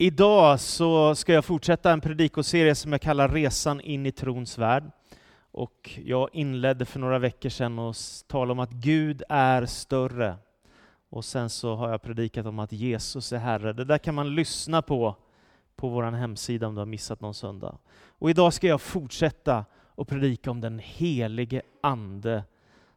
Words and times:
Idag 0.00 0.60
så 0.60 1.14
ska 1.14 1.32
jag 1.32 1.44
fortsätta 1.44 1.92
en 1.92 2.00
predikoserie 2.00 2.74
som 2.74 2.92
jag 2.92 3.00
kallar 3.00 3.28
Resan 3.28 3.80
in 3.80 4.06
i 4.06 4.12
trons 4.12 4.58
värld. 4.58 4.90
Och 5.50 5.98
jag 6.04 6.28
inledde 6.32 6.84
för 6.84 7.00
några 7.00 7.18
veckor 7.18 7.48
sedan 7.48 7.78
och 7.78 7.96
talade 8.26 8.52
om 8.52 8.58
att 8.58 8.70
Gud 8.70 9.22
är 9.28 9.66
större. 9.66 10.36
Och 11.08 11.24
sen 11.24 11.50
så 11.50 11.74
har 11.74 11.90
jag 11.90 12.02
predikat 12.02 12.46
om 12.46 12.58
att 12.58 12.72
Jesus 12.72 13.32
är 13.32 13.38
Herre. 13.38 13.72
Det 13.72 13.84
där 13.84 13.98
kan 13.98 14.14
man 14.14 14.34
lyssna 14.34 14.82
på 14.82 15.16
på 15.76 15.88
vår 15.88 16.02
hemsida 16.02 16.66
om 16.66 16.74
du 16.74 16.80
har 16.80 16.86
missat 16.86 17.20
någon 17.20 17.34
söndag. 17.34 17.78
Och 18.18 18.30
idag 18.30 18.52
ska 18.52 18.66
jag 18.66 18.80
fortsätta 18.80 19.64
och 19.94 20.08
predika 20.08 20.50
om 20.50 20.60
den 20.60 20.78
helige 20.78 21.62
Ande 21.80 22.44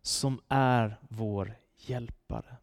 som 0.02 0.41
är 0.49 0.97
vår 1.09 1.54
hjälpare. 1.77 2.55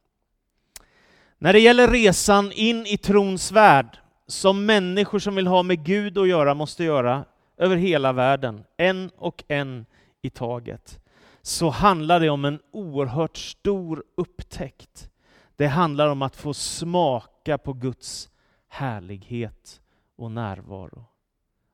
När 1.38 1.52
det 1.52 1.60
gäller 1.60 1.88
resan 1.88 2.52
in 2.52 2.86
i 2.86 2.96
trons 2.96 3.52
värld 3.52 3.98
som 4.28 4.66
människor 4.66 5.18
som 5.18 5.34
vill 5.34 5.46
ha 5.46 5.62
med 5.62 5.84
Gud 5.84 6.18
att 6.18 6.28
göra 6.28 6.54
måste 6.54 6.84
göra 6.84 7.24
över 7.56 7.76
hela 7.76 8.12
världen, 8.12 8.64
en 8.76 9.10
och 9.16 9.44
en 9.48 9.86
i 10.22 10.30
taget, 10.30 11.00
så 11.42 11.70
handlar 11.70 12.20
det 12.20 12.30
om 12.30 12.44
en 12.44 12.60
oerhört 12.70 13.36
stor 13.36 14.04
upptäckt. 14.14 15.10
Det 15.56 15.66
handlar 15.66 16.08
om 16.08 16.22
att 16.22 16.36
få 16.36 16.54
smaka 16.54 17.58
på 17.58 17.72
Guds 17.72 18.30
härlighet 18.68 19.80
och 20.16 20.30
närvaro. 20.30 21.04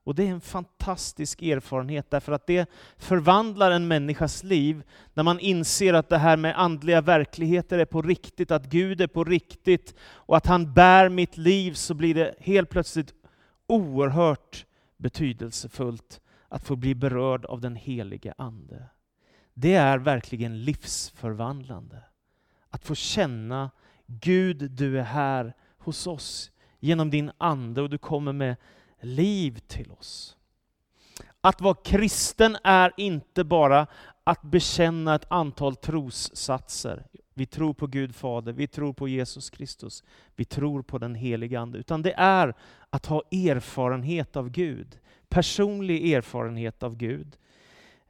Och 0.05 0.15
det 0.15 0.27
är 0.27 0.31
en 0.31 0.41
fantastisk 0.41 1.43
erfarenhet 1.43 2.11
därför 2.11 2.33
att 2.33 2.47
det 2.47 2.71
förvandlar 2.97 3.71
en 3.71 3.89
människas 3.89 4.43
liv 4.43 4.83
när 5.15 5.23
man 5.23 5.41
inser 5.41 5.95
att 5.95 6.09
det 6.09 6.19
här 6.19 6.37
med 6.37 6.61
andliga 6.61 7.01
verkligheter 7.01 7.79
är 7.79 7.85
på 7.85 8.03
riktigt, 8.03 8.51
att 8.51 8.67
Gud 8.67 9.01
är 9.01 9.07
på 9.07 9.25
riktigt 9.25 9.95
och 10.01 10.37
att 10.37 10.47
han 10.47 10.73
bär 10.73 11.09
mitt 11.09 11.37
liv 11.37 11.73
så 11.73 11.95
blir 11.95 12.15
det 12.15 12.35
helt 12.39 12.71
plötsligt 12.71 13.15
oerhört 13.67 14.67
betydelsefullt 14.97 16.21
att 16.49 16.65
få 16.65 16.77
bli 16.77 16.95
berörd 16.95 17.45
av 17.45 17.61
den 17.61 17.77
helige 17.77 18.35
Ande. 18.39 18.85
Det 19.55 19.75
är 19.75 19.99
verkligen 19.99 20.65
livsförvandlande. 20.65 22.03
Att 22.71 22.85
få 22.85 22.95
känna 22.95 23.71
Gud, 24.07 24.71
du 24.71 24.99
är 24.99 25.05
här 25.05 25.55
hos 25.79 26.07
oss 26.07 26.51
genom 26.81 27.11
din 27.11 27.31
Ande 27.39 27.83
och 27.83 27.91
du 27.91 27.99
kommer 27.99 28.33
med 28.33 28.57
liv 29.05 29.59
till 29.67 29.93
oss. 29.93 30.37
Att 31.41 31.61
vara 31.61 31.75
kristen 31.75 32.57
är 32.65 32.93
inte 32.97 33.45
bara 33.45 33.87
att 34.25 34.43
bekänna 34.43 35.15
ett 35.15 35.27
antal 35.29 35.77
trossatser. 35.77 37.07
Vi 37.35 37.47
tror 37.47 37.75
på 37.75 37.87
Gud 37.87 38.15
Fader, 38.15 38.53
vi 38.53 38.67
tror 38.67 38.93
på 38.93 39.09
Jesus 39.09 39.51
Kristus, 39.51 40.05
vi 40.37 40.45
tror 40.45 40.83
på 40.83 40.99
den 40.99 41.15
helige 41.15 41.61
Ande. 41.61 41.79
Utan 41.79 42.03
det 42.03 42.13
är 42.13 42.55
att 42.91 43.07
ha 43.07 43.23
erfarenhet 43.31 44.37
av 44.37 44.51
Gud, 44.51 44.99
personlig 45.29 46.13
erfarenhet 46.13 46.83
av 46.83 46.97
Gud. 46.97 47.37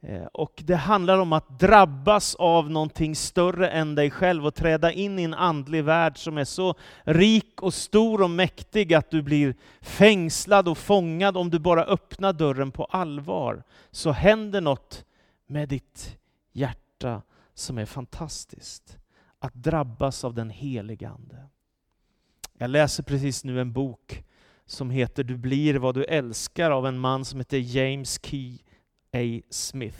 Eh, 0.07 0.25
och 0.25 0.63
det 0.65 0.75
handlar 0.75 1.17
om 1.17 1.33
att 1.33 1.59
drabbas 1.59 2.35
av 2.35 2.69
någonting 2.69 3.15
större 3.15 3.69
än 3.69 3.95
dig 3.95 4.11
själv 4.11 4.45
och 4.45 4.55
träda 4.55 4.91
in 4.91 5.19
i 5.19 5.23
en 5.23 5.33
andlig 5.33 5.83
värld 5.83 6.17
som 6.17 6.37
är 6.37 6.43
så 6.43 6.75
rik 7.03 7.61
och 7.61 7.73
stor 7.73 8.21
och 8.21 8.29
mäktig 8.29 8.93
att 8.93 9.09
du 9.09 9.21
blir 9.21 9.55
fängslad 9.81 10.67
och 10.67 10.77
fångad 10.77 11.37
om 11.37 11.49
du 11.49 11.59
bara 11.59 11.83
öppnar 11.83 12.33
dörren 12.33 12.71
på 12.71 12.85
allvar. 12.85 13.63
Så 13.91 14.11
händer 14.11 14.61
något 14.61 15.05
med 15.47 15.69
ditt 15.69 16.17
hjärta 16.53 17.21
som 17.53 17.77
är 17.77 17.85
fantastiskt. 17.85 18.97
Att 19.39 19.53
drabbas 19.53 20.23
av 20.23 20.33
den 20.33 20.49
helige 20.49 21.09
Ande. 21.09 21.47
Jag 22.57 22.69
läser 22.69 23.03
precis 23.03 23.43
nu 23.43 23.61
en 23.61 23.73
bok 23.73 24.23
som 24.65 24.89
heter 24.89 25.23
Du 25.23 25.37
blir 25.37 25.75
vad 25.75 25.95
du 25.95 26.03
älskar 26.03 26.71
av 26.71 26.87
en 26.87 26.99
man 26.99 27.25
som 27.25 27.39
heter 27.39 27.57
James 27.57 28.19
Key 28.23 28.57
A. 29.15 29.41
Smith. 29.49 29.99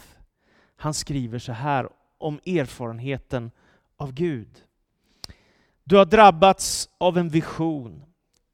Han 0.75 0.94
skriver 0.94 1.39
så 1.39 1.52
här 1.52 1.89
om 2.17 2.39
erfarenheten 2.45 3.52
av 3.98 4.14
Gud. 4.14 4.64
Du 5.83 5.95
har 5.95 6.05
drabbats 6.05 6.89
av 6.98 7.17
en 7.17 7.30
vision. 7.30 8.04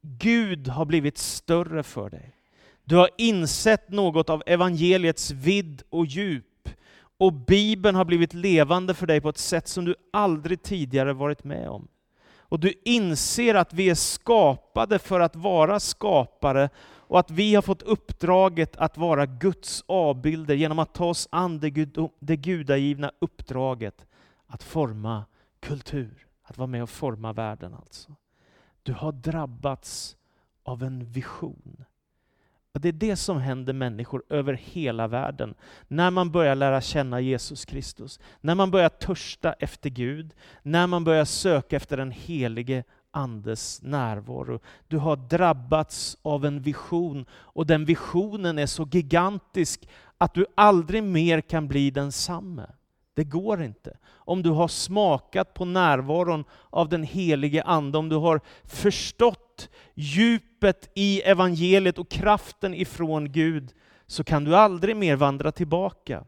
Gud 0.01 0.67
har 0.67 0.85
blivit 0.85 1.17
större 1.17 1.83
för 1.83 2.09
dig. 2.09 2.35
Du 2.83 2.95
har 2.95 3.09
insett 3.17 3.89
något 3.89 4.29
av 4.29 4.43
evangeliets 4.45 5.31
vidd 5.31 5.83
och 5.89 6.05
djup. 6.05 6.69
Och 7.17 7.33
Bibeln 7.33 7.95
har 7.95 8.05
blivit 8.05 8.33
levande 8.33 8.93
för 8.93 9.07
dig 9.07 9.21
på 9.21 9.29
ett 9.29 9.37
sätt 9.37 9.67
som 9.67 9.85
du 9.85 9.95
aldrig 10.13 10.63
tidigare 10.63 11.13
varit 11.13 11.43
med 11.43 11.69
om. 11.69 11.87
Och 12.39 12.59
du 12.59 12.73
inser 12.85 13.55
att 13.55 13.73
vi 13.73 13.89
är 13.89 13.95
skapade 13.95 14.99
för 14.99 15.19
att 15.19 15.35
vara 15.35 15.79
skapare 15.79 16.69
och 17.11 17.19
att 17.19 17.31
vi 17.31 17.55
har 17.55 17.61
fått 17.61 17.81
uppdraget 17.81 18.77
att 18.77 18.97
vara 18.97 19.25
Guds 19.25 19.83
avbilder 19.87 20.55
genom 20.55 20.79
att 20.79 20.93
ta 20.93 21.05
oss 21.05 21.27
an 21.31 21.59
det, 21.59 21.69
gud, 21.69 22.09
det 22.19 22.35
gudagivna 22.35 23.11
uppdraget 23.19 24.05
att 24.47 24.63
forma 24.63 25.25
kultur, 25.59 26.27
att 26.43 26.57
vara 26.57 26.67
med 26.67 26.83
och 26.83 26.89
forma 26.89 27.33
världen 27.33 27.73
alltså. 27.73 28.15
Du 28.83 28.93
har 28.93 29.11
drabbats 29.11 30.17
av 30.63 30.83
en 30.83 31.05
vision. 31.05 31.83
Och 32.73 32.81
det 32.81 32.87
är 32.87 32.93
det 32.93 33.15
som 33.15 33.37
händer 33.37 33.73
människor 33.73 34.23
över 34.29 34.53
hela 34.53 35.07
världen. 35.07 35.55
När 35.87 36.11
man 36.11 36.31
börjar 36.31 36.55
lära 36.55 36.81
känna 36.81 37.19
Jesus 37.19 37.65
Kristus, 37.65 38.19
när 38.41 38.55
man 38.55 38.71
börjar 38.71 38.89
törsta 38.89 39.53
efter 39.53 39.89
Gud, 39.89 40.33
när 40.63 40.87
man 40.87 41.03
börjar 41.03 41.25
söka 41.25 41.75
efter 41.75 41.97
den 41.97 42.11
helige 42.11 42.83
Andes 43.11 43.81
närvaro. 43.81 44.59
Du 44.87 44.97
har 44.97 45.15
drabbats 45.15 46.17
av 46.21 46.45
en 46.45 46.61
vision 46.61 47.25
och 47.31 47.65
den 47.65 47.85
visionen 47.85 48.59
är 48.59 48.65
så 48.65 48.87
gigantisk 48.91 49.89
att 50.17 50.33
du 50.33 50.45
aldrig 50.55 51.03
mer 51.03 51.41
kan 51.41 51.67
bli 51.67 51.91
densamme. 51.91 52.65
Det 53.13 53.23
går 53.23 53.63
inte. 53.63 53.97
Om 54.07 54.43
du 54.43 54.49
har 54.49 54.67
smakat 54.67 55.53
på 55.53 55.65
närvaron 55.65 56.43
av 56.69 56.89
den 56.89 57.03
helige 57.03 57.63
Ande, 57.63 57.97
om 57.97 58.09
du 58.09 58.15
har 58.15 58.41
förstått 58.63 59.69
djupet 59.93 60.91
i 60.95 61.21
evangeliet 61.21 61.97
och 61.97 62.09
kraften 62.09 62.73
ifrån 62.73 63.31
Gud, 63.31 63.73
så 64.07 64.23
kan 64.23 64.43
du 64.43 64.55
aldrig 64.55 64.95
mer 64.95 65.15
vandra 65.15 65.51
tillbaka. 65.51 66.23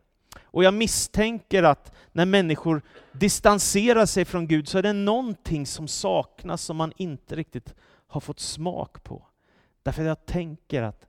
Och 0.53 0.63
jag 0.63 0.73
misstänker 0.73 1.63
att 1.63 1.91
när 2.11 2.25
människor 2.25 2.81
distanserar 3.11 4.05
sig 4.05 4.25
från 4.25 4.47
Gud 4.47 4.67
så 4.67 4.77
är 4.77 4.83
det 4.83 4.93
någonting 4.93 5.65
som 5.65 5.87
saknas 5.87 6.61
som 6.61 6.77
man 6.77 6.93
inte 6.97 7.35
riktigt 7.35 7.75
har 8.07 8.21
fått 8.21 8.39
smak 8.39 9.03
på. 9.03 9.27
Därför 9.83 10.03
jag 10.03 10.25
tänker 10.25 10.81
att 10.81 11.07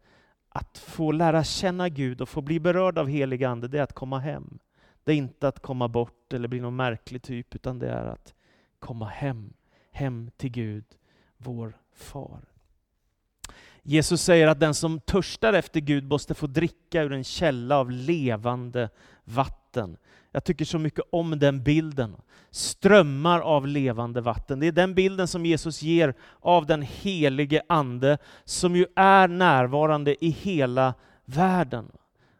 att 0.56 0.78
få 0.78 1.12
lära 1.12 1.44
känna 1.44 1.88
Gud 1.88 2.20
och 2.20 2.28
få 2.28 2.40
bli 2.40 2.60
berörd 2.60 2.98
av 2.98 3.08
helig 3.08 3.44
Ande, 3.44 3.68
det 3.68 3.78
är 3.78 3.82
att 3.82 3.92
komma 3.92 4.18
hem. 4.18 4.58
Det 5.04 5.12
är 5.12 5.16
inte 5.16 5.48
att 5.48 5.60
komma 5.60 5.88
bort 5.88 6.32
eller 6.32 6.48
bli 6.48 6.60
någon 6.60 6.76
märklig 6.76 7.22
typ, 7.22 7.54
utan 7.54 7.78
det 7.78 7.88
är 7.88 8.06
att 8.06 8.34
komma 8.78 9.08
hem. 9.08 9.52
Hem 9.90 10.30
till 10.36 10.50
Gud, 10.50 10.84
vår 11.36 11.78
far. 11.92 12.53
Jesus 13.86 14.22
säger 14.22 14.46
att 14.46 14.60
den 14.60 14.74
som 14.74 15.00
törstar 15.00 15.52
efter 15.52 15.80
Gud 15.80 16.08
måste 16.08 16.34
få 16.34 16.46
dricka 16.46 17.02
ur 17.02 17.12
en 17.12 17.24
källa 17.24 17.78
av 17.78 17.90
levande 17.90 18.88
vatten. 19.24 19.96
Jag 20.32 20.44
tycker 20.44 20.64
så 20.64 20.78
mycket 20.78 21.04
om 21.12 21.38
den 21.38 21.62
bilden. 21.62 22.16
Strömmar 22.50 23.40
av 23.40 23.66
levande 23.66 24.20
vatten. 24.20 24.60
Det 24.60 24.66
är 24.66 24.72
den 24.72 24.94
bilden 24.94 25.28
som 25.28 25.46
Jesus 25.46 25.82
ger 25.82 26.14
av 26.40 26.66
den 26.66 26.82
helige 26.82 27.62
Ande, 27.68 28.18
som 28.44 28.76
ju 28.76 28.86
är 28.96 29.28
närvarande 29.28 30.24
i 30.24 30.30
hela 30.30 30.94
världen. 31.24 31.92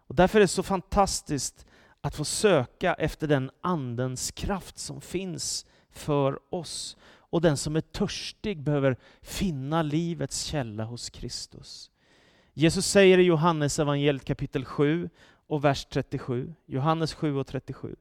Och 0.07 0.15
därför 0.15 0.39
är 0.39 0.41
det 0.41 0.49
så 0.49 0.63
fantastiskt 0.63 1.67
att 2.01 2.17
få 2.17 2.25
söka 2.25 2.95
efter 2.95 3.27
den 3.27 3.51
Andens 3.61 4.31
kraft 4.31 4.79
som 4.79 5.01
finns 5.01 5.67
för 5.93 6.39
oss. 6.51 6.97
Och 7.35 7.41
den 7.41 7.57
som 7.57 7.77
är 7.77 7.81
törstig 7.81 8.63
behöver 8.63 8.97
finna 9.23 9.83
livets 9.83 10.45
källa 10.45 10.85
hos 10.85 11.11
Kristus. 11.11 11.91
Jesus 12.53 12.87
säger 12.87 13.19
i 13.19 13.23
Johannes 13.23 13.79
evangeliet 13.79 14.25
kapitel 14.25 14.65
7 14.65 15.09
och 15.47 15.65
vers 15.65 15.85
37, 15.85 16.55
Johannes 16.67 17.15
7 17.15 17.37
och 17.37 17.47
37. 17.47 17.97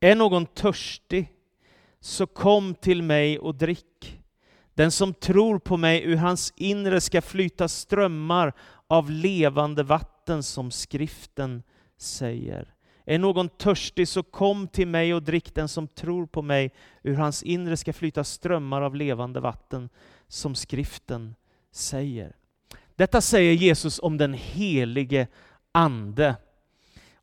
Är 0.00 0.14
någon 0.14 0.46
törstig, 0.46 1.32
så 2.00 2.26
kom 2.26 2.74
till 2.74 3.02
mig 3.02 3.38
och 3.38 3.54
drick. 3.54 4.22
Den 4.74 4.90
som 4.90 5.14
tror 5.14 5.58
på 5.58 5.76
mig, 5.76 6.02
ur 6.04 6.16
hans 6.16 6.52
inre 6.56 7.00
ska 7.00 7.22
flyta 7.22 7.68
strömmar 7.68 8.52
av 8.86 9.10
levande 9.10 9.82
vatten, 9.82 10.42
som 10.42 10.70
skriften 10.70 11.62
säger. 11.96 12.74
Är 13.10 13.18
någon 13.18 13.48
törstig, 13.48 14.08
så 14.08 14.22
kom 14.22 14.68
till 14.68 14.88
mig 14.88 15.14
och 15.14 15.22
drick. 15.22 15.54
Den 15.54 15.68
som 15.68 15.88
tror 15.88 16.26
på 16.26 16.42
mig, 16.42 16.70
ur 17.02 17.14
hans 17.14 17.42
inre 17.42 17.76
ska 17.76 17.92
flyta 17.92 18.24
strömmar 18.24 18.82
av 18.82 18.94
levande 18.94 19.40
vatten, 19.40 19.88
som 20.28 20.54
skriften 20.54 21.34
säger. 21.72 22.36
Detta 22.96 23.20
säger 23.20 23.52
Jesus 23.52 23.98
om 24.02 24.16
den 24.16 24.34
helige 24.34 25.26
Ande. 25.72 26.36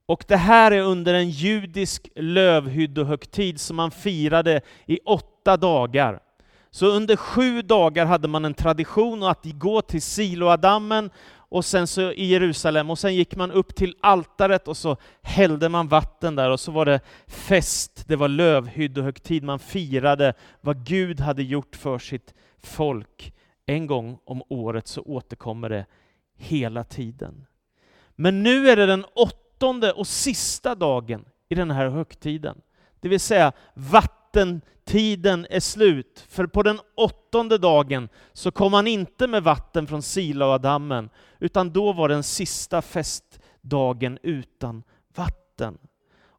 Och 0.05 0.25
det 0.27 0.37
här 0.37 0.71
är 0.71 0.81
under 0.81 1.13
en 1.13 1.29
judisk 1.29 2.09
lövhyddohögtid 2.15 3.59
som 3.59 3.75
man 3.75 3.91
firade 3.91 4.61
i 4.85 4.99
åtta 5.05 5.57
dagar. 5.57 6.19
Så 6.71 6.87
under 6.87 7.15
sju 7.15 7.61
dagar 7.61 8.05
hade 8.05 8.27
man 8.27 8.45
en 8.45 8.53
tradition 8.53 9.23
att 9.23 9.45
gå 9.45 9.81
till 9.81 10.01
Siloadammen 10.01 11.09
och 11.49 11.65
sen 11.65 11.87
så 11.87 12.11
i 12.11 12.25
Jerusalem 12.25 12.89
och 12.89 12.99
sen 12.99 13.15
gick 13.15 13.35
man 13.35 13.51
upp 13.51 13.75
till 13.75 13.95
altaret 14.01 14.67
och 14.67 14.77
så 14.77 14.97
hällde 15.21 15.69
man 15.69 15.87
vatten 15.87 16.35
där 16.35 16.49
och 16.49 16.59
så 16.59 16.71
var 16.71 16.85
det 16.85 16.99
fest, 17.27 18.03
det 18.07 18.15
var 18.15 18.27
lövhyddohögtid, 18.27 19.43
man 19.43 19.59
firade 19.59 20.33
vad 20.61 20.85
Gud 20.85 21.19
hade 21.19 21.43
gjort 21.43 21.75
för 21.75 21.99
sitt 21.99 22.33
folk. 22.59 23.33
En 23.65 23.87
gång 23.87 24.19
om 24.25 24.43
året 24.49 24.87
så 24.87 25.01
återkommer 25.01 25.69
det 25.69 25.85
hela 26.35 26.83
tiden. 26.83 27.45
Men 28.15 28.43
nu 28.43 28.69
är 28.69 28.75
det 28.75 28.85
den 28.85 29.05
åttonde 29.13 29.91
och 29.91 30.07
sista 30.07 30.75
dagen 30.75 31.25
i 31.49 31.55
den 31.55 31.71
här 31.71 31.89
högtiden. 31.89 32.61
Det 32.99 33.09
vill 33.09 33.19
säga 33.19 33.51
vattentiden 34.27 35.47
är 35.49 35.59
slut. 35.59 36.25
För 36.27 36.47
på 36.47 36.63
den 36.63 36.79
åttonde 36.95 37.57
dagen 37.57 38.09
så 38.33 38.51
kom 38.51 38.73
han 38.73 38.87
inte 38.87 39.27
med 39.27 39.43
vatten 39.43 39.87
från 39.87 40.01
Siloadammen, 40.01 41.09
utan 41.39 41.69
då 41.69 41.93
var 41.93 42.09
den 42.09 42.23
sista 42.23 42.81
festdagen 42.81 44.19
utan 44.23 44.83
vatten. 45.15 45.77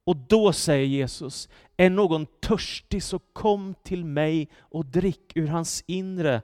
Och 0.05 0.17
då 0.17 0.53
säger 0.53 0.87
Jesus, 0.87 1.49
är 1.77 1.91
någon 1.91 2.27
törstig 2.27 3.03
så 3.03 3.19
kom 3.19 3.75
till 3.83 4.05
mig 4.05 4.49
och 4.59 4.87
drick 4.87 5.37
ur 5.37 5.47
hans 5.47 5.85
inre 5.87 6.43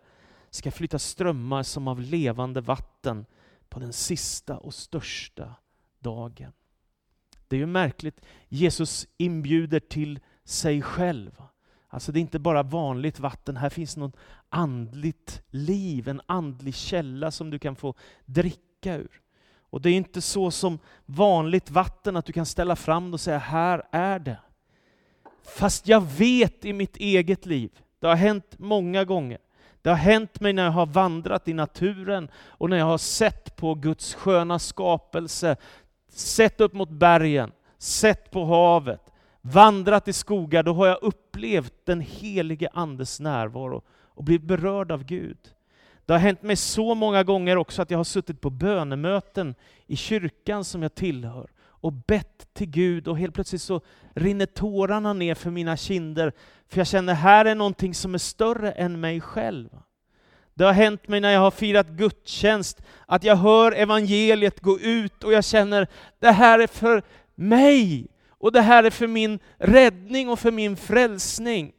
ska 0.51 0.71
flytta 0.71 0.99
strömmar 0.99 1.63
som 1.63 1.89
av 1.89 2.01
levande 2.01 2.61
vatten 2.61 3.27
på 3.69 3.81
den 3.81 3.93
sista 3.93 4.59
och 4.59 4.75
största 4.75 5.55
dagen. 5.99 6.53
Det 7.49 7.57
är 7.57 7.61
ju 7.61 7.67
märkligt, 7.67 8.21
Jesus 8.49 9.07
inbjuder 9.17 9.81
till 9.81 10.21
sig 10.45 10.83
själv. 10.83 11.43
Alltså 11.89 12.13
det 12.13 12.19
är 12.19 12.21
inte 12.21 12.39
bara 12.39 12.63
vanligt 12.63 13.21
vatten, 13.21 13.57
här 13.57 13.71
finns 13.71 13.97
något 13.97 14.17
andligt 14.49 15.43
liv, 15.51 16.09
en 16.09 16.21
andlig 16.27 16.75
källa 16.75 17.31
som 17.31 17.51
du 17.51 17.59
kan 17.59 17.77
få 17.77 17.95
dricka 18.25 18.97
ur. 18.97 19.21
Och 19.71 19.81
det 19.81 19.91
är 19.91 19.95
inte 19.95 20.21
så 20.21 20.51
som 20.51 20.79
vanligt 21.07 21.71
vatten, 21.71 22.17
att 22.17 22.25
du 22.27 22.33
kan 22.33 22.47
ställa 22.47 22.77
fram 22.77 23.11
det 23.11 23.15
och 23.15 23.21
säga 23.21 23.39
här 23.39 23.83
är 23.91 24.19
det. 24.19 24.39
Fast 25.45 25.89
jag 25.89 26.01
vet 26.01 26.65
i 26.65 26.73
mitt 26.73 26.97
eget 26.97 27.47
liv, 27.47 27.71
det 27.99 28.07
har 28.07 28.15
hänt 28.15 28.59
många 28.59 29.05
gånger, 29.05 29.39
det 29.83 29.91
har 29.91 29.97
hänt 29.97 30.41
mig 30.41 30.53
när 30.53 30.65
jag 30.65 30.71
har 30.71 30.87
vandrat 30.87 31.49
i 31.49 31.53
naturen 31.53 32.29
och 32.47 32.71
när 32.71 32.77
jag 32.77 32.85
har 32.85 32.99
sett 32.99 33.57
på 33.57 33.75
Guds 33.75 34.15
sköna 34.15 34.59
skapelse, 34.59 35.57
sett 36.09 36.61
upp 36.61 36.73
mot 36.73 36.91
bergen, 36.91 37.53
sett 37.79 38.31
på 38.31 38.45
havet, 38.45 39.11
vandrat 39.47 40.09
i 40.09 40.13
skogar, 40.13 40.63
då 40.63 40.75
har 40.75 40.87
jag 40.87 40.99
upplevt 41.03 41.75
den 41.85 42.01
helige 42.01 42.69
Andes 42.73 43.21
närvaro 43.21 43.83
och 43.89 44.25
blivit 44.25 44.47
berörd 44.47 44.93
av 44.93 45.05
Gud. 45.05 45.39
Det 46.07 46.13
har 46.13 46.21
hänt 46.21 46.43
mig 46.43 46.57
så 46.57 46.95
många 46.95 47.25
gånger 47.25 47.57
också 47.57 47.83
att 47.83 47.91
jag 47.91 47.99
har 47.99 48.05
suttit 48.05 48.41
på 48.41 48.51
bönemöten 48.51 49.55
i 49.87 49.97
kyrkan 49.97 50.65
som 50.65 50.83
jag 50.83 50.95
tillhör 50.95 51.51
och 51.63 51.93
bett 51.93 52.49
till 52.53 52.71
Gud 52.71 53.09
och 53.09 53.19
helt 53.19 53.35
plötsligt 53.35 53.63
så 53.63 53.81
rinner 54.15 54.47
tårarna 54.47 55.13
ner 55.13 55.35
för 55.35 55.51
mina 55.51 55.77
kinder 55.77 56.33
för 56.69 56.79
jag 56.79 56.87
känner 56.87 57.15
här 57.15 57.45
är 57.45 57.55
någonting 57.55 57.95
som 57.95 58.15
är 58.15 58.19
större 58.19 58.73
än 58.73 59.01
mig 59.01 59.21
själv. 59.21 59.69
Det 60.55 60.65
har 60.65 60.73
hänt 60.73 61.09
mig 61.09 61.21
när 61.21 61.31
jag 61.31 61.41
har 61.41 61.51
firat 61.51 61.89
gudstjänst, 61.89 62.83
att 63.07 63.25
jag 63.25 63.37
hör 63.37 63.73
evangeliet 63.73 64.61
gå 64.61 64.81
ut 64.81 65.25
och 65.25 65.33
jag 65.33 65.45
känner, 65.45 65.87
det 66.19 66.31
här 66.31 66.59
är 66.59 66.67
för 66.67 67.03
mig, 67.35 68.09
och 68.45 68.53
det 68.53 68.61
här 68.61 68.85
är 68.85 68.91
för 68.91 69.07
min 69.07 69.39
räddning 69.59 70.29
och 70.29 70.39
för 70.39 70.51
min 70.51 70.77
frälsning. 70.77 71.73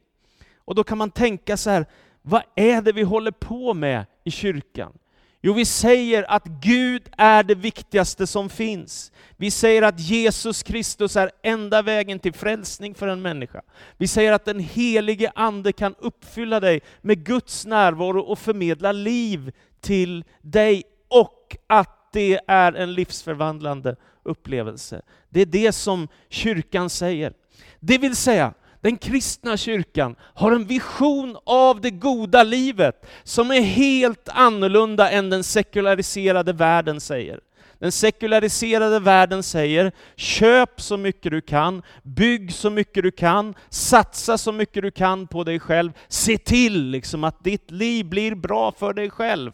Och 0.58 0.76
då 0.76 0.84
kan 0.84 0.98
man 0.98 1.12
tänka 1.12 1.58
så 1.58 1.70
här, 1.70 1.86
vad 2.22 2.42
är 2.56 2.82
det 2.82 2.92
vi 2.92 3.02
håller 3.02 3.32
på 3.32 3.74
med 3.74 4.06
i 4.24 4.32
kyrkan? 4.32 4.94
Jo, 5.42 5.54
vi 5.54 5.66
säger 5.66 6.32
att 6.32 6.46
Gud 6.46 7.02
är 7.18 7.44
det 7.44 7.56
viktigaste 7.56 8.28
som 8.28 8.50
finns. 8.50 9.12
Vi 9.38 9.52
säger 9.52 9.82
att 9.82 10.00
Jesus 10.00 10.64
Kristus 10.64 11.16
är 11.16 11.32
enda 11.44 11.82
vägen 11.82 12.20
till 12.20 12.34
frälsning 12.34 12.96
för 12.96 13.08
en 13.08 13.22
människa. 13.22 13.62
Vi 13.98 14.08
säger 14.08 14.34
att 14.34 14.46
den 14.46 14.60
helige 14.60 15.32
Ande 15.36 15.72
kan 15.72 15.96
uppfylla 16.00 16.60
dig 16.60 16.82
med 17.02 17.26
Guds 17.26 17.66
närvaro 17.66 18.20
och 18.20 18.40
förmedla 18.40 18.92
liv 18.92 19.52
till 19.82 20.24
dig, 20.42 20.84
och 21.08 21.58
att 21.68 21.95
det 22.16 22.40
är 22.48 22.74
en 22.74 22.94
livsförvandlande 22.94 23.96
upplevelse. 24.24 25.02
Det 25.30 25.42
är 25.42 25.46
det 25.46 25.72
som 25.72 26.08
kyrkan 26.30 26.90
säger. 26.90 27.34
Det 27.80 27.98
vill 27.98 28.16
säga, 28.16 28.54
den 28.82 28.98
kristna 28.98 29.58
kyrkan 29.58 30.16
har 30.22 30.52
en 30.52 30.66
vision 30.66 31.38
av 31.46 31.82
det 31.82 31.92
goda 31.92 32.44
livet 32.44 33.06
som 33.24 33.52
är 33.52 33.62
helt 33.62 34.30
annorlunda 34.30 35.12
än 35.12 35.30
den 35.30 35.44
sekulariserade 35.44 36.54
världen 36.54 37.02
säger. 37.02 37.40
Den 37.80 37.92
sekulariserade 37.92 39.00
världen 39.00 39.44
säger, 39.44 39.92
köp 40.16 40.82
så 40.82 40.98
mycket 40.98 41.32
du 41.32 41.42
kan, 41.42 41.82
bygg 42.04 42.54
så 42.54 42.70
mycket 42.70 43.04
du 43.04 43.12
kan, 43.12 43.54
satsa 43.70 44.38
så 44.38 44.52
mycket 44.52 44.84
du 44.84 44.92
kan 44.92 45.28
på 45.28 45.44
dig 45.44 45.60
själv, 45.60 45.92
se 46.08 46.38
till 46.38 46.86
liksom 46.86 47.24
att 47.24 47.44
ditt 47.44 47.72
liv 47.72 48.06
blir 48.06 48.36
bra 48.36 48.72
för 48.72 48.94
dig 48.94 49.10
själv. 49.10 49.52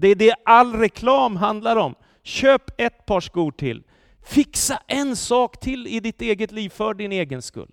Det 0.00 0.08
är 0.08 0.14
det 0.14 0.34
all 0.44 0.72
reklam 0.74 1.36
handlar 1.36 1.76
om. 1.76 1.94
Köp 2.22 2.80
ett 2.80 3.06
par 3.06 3.20
skor 3.20 3.52
till, 3.52 3.82
fixa 4.22 4.82
en 4.86 5.16
sak 5.16 5.60
till 5.60 5.86
i 5.86 6.00
ditt 6.00 6.22
eget 6.22 6.52
liv 6.52 6.68
för 6.68 6.94
din 6.94 7.12
egen 7.12 7.42
skull. 7.42 7.70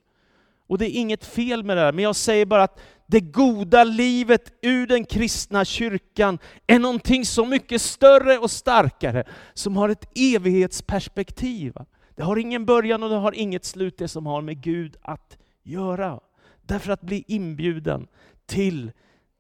Och 0.68 0.78
det 0.78 0.86
är 0.86 1.00
inget 1.00 1.26
fel 1.26 1.64
med 1.64 1.78
det 1.78 1.82
här, 1.82 1.92
men 1.92 2.04
jag 2.04 2.16
säger 2.16 2.46
bara 2.46 2.64
att 2.64 2.80
det 3.06 3.20
goda 3.20 3.84
livet 3.84 4.54
ur 4.62 4.88
den 4.88 5.06
kristna 5.06 5.66
kyrkan 5.66 6.40
är 6.68 6.80
någonting 6.80 7.26
så 7.26 7.46
mycket 7.46 7.82
större 7.82 8.38
och 8.38 8.52
starkare, 8.52 9.24
som 9.54 9.78
har 9.78 9.90
ett 9.90 10.10
evighetsperspektiv. 10.16 11.74
Det 12.16 12.24
har 12.24 12.38
ingen 12.38 12.66
början 12.66 13.04
och 13.04 13.10
det 13.10 13.16
har 13.16 13.36
inget 13.36 13.66
slut, 13.66 13.98
det 13.98 14.08
som 14.08 14.26
har 14.26 14.42
med 14.42 14.62
Gud 14.62 14.98
att 15.02 15.38
göra. 15.64 16.20
Därför 16.62 16.92
att 16.92 17.02
bli 17.02 17.24
inbjuden 17.28 18.08
till 18.46 18.92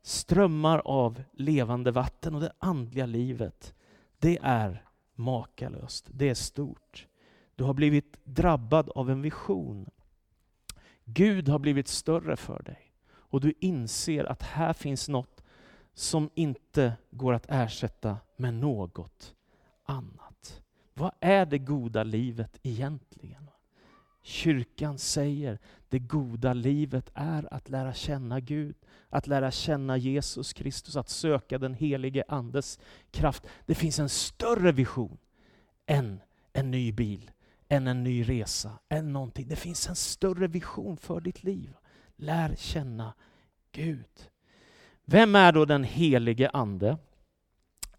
strömmar 0.07 0.81
av 0.85 1.23
levande 1.31 1.91
vatten 1.91 2.35
och 2.35 2.41
det 2.41 2.51
andliga 2.59 3.05
livet, 3.05 3.73
det 4.19 4.39
är 4.41 4.83
makalöst, 5.15 6.09
det 6.11 6.29
är 6.29 6.33
stort. 6.33 7.07
Du 7.55 7.63
har 7.63 7.73
blivit 7.73 8.17
drabbad 8.23 8.89
av 8.89 9.09
en 9.09 9.21
vision. 9.21 9.89
Gud 11.05 11.49
har 11.49 11.59
blivit 11.59 11.87
större 11.87 12.35
för 12.35 12.63
dig 12.63 12.93
och 13.09 13.41
du 13.41 13.53
inser 13.59 14.23
att 14.23 14.43
här 14.43 14.73
finns 14.73 15.09
något 15.09 15.43
som 15.93 16.29
inte 16.35 16.93
går 17.11 17.33
att 17.33 17.45
ersätta 17.49 18.17
med 18.37 18.53
något 18.53 19.35
annat. 19.83 20.61
Vad 20.93 21.11
är 21.19 21.45
det 21.45 21.57
goda 21.57 22.03
livet 22.03 22.59
egentligen? 22.63 23.46
Kyrkan 24.27 24.97
säger 24.97 25.59
det 25.89 25.99
goda 25.99 26.53
livet 26.53 27.11
är 27.13 27.53
att 27.53 27.69
lära 27.69 27.93
känna 27.93 28.39
Gud, 28.39 28.75
att 29.09 29.27
lära 29.27 29.51
känna 29.51 29.97
Jesus 29.97 30.53
Kristus, 30.53 30.95
att 30.95 31.09
söka 31.09 31.57
den 31.57 31.73
helige 31.73 32.23
Andes 32.27 32.79
kraft. 33.11 33.47
Det 33.65 33.75
finns 33.75 33.99
en 33.99 34.09
större 34.09 34.71
vision 34.71 35.17
än 35.85 36.21
en 36.53 36.71
ny 36.71 36.91
bil, 36.91 37.31
än 37.69 37.87
en 37.87 38.03
ny 38.03 38.23
resa, 38.23 38.71
än 38.89 39.13
någonting. 39.13 39.47
Det 39.47 39.55
finns 39.55 39.89
en 39.89 39.95
större 39.95 40.47
vision 40.47 40.97
för 40.97 41.19
ditt 41.21 41.43
liv. 41.43 41.73
Lär 42.15 42.55
känna 42.55 43.13
Gud. 43.71 44.29
Vem 45.05 45.35
är 45.35 45.51
då 45.51 45.65
den 45.65 45.83
helige 45.83 46.49
Ande? 46.49 46.97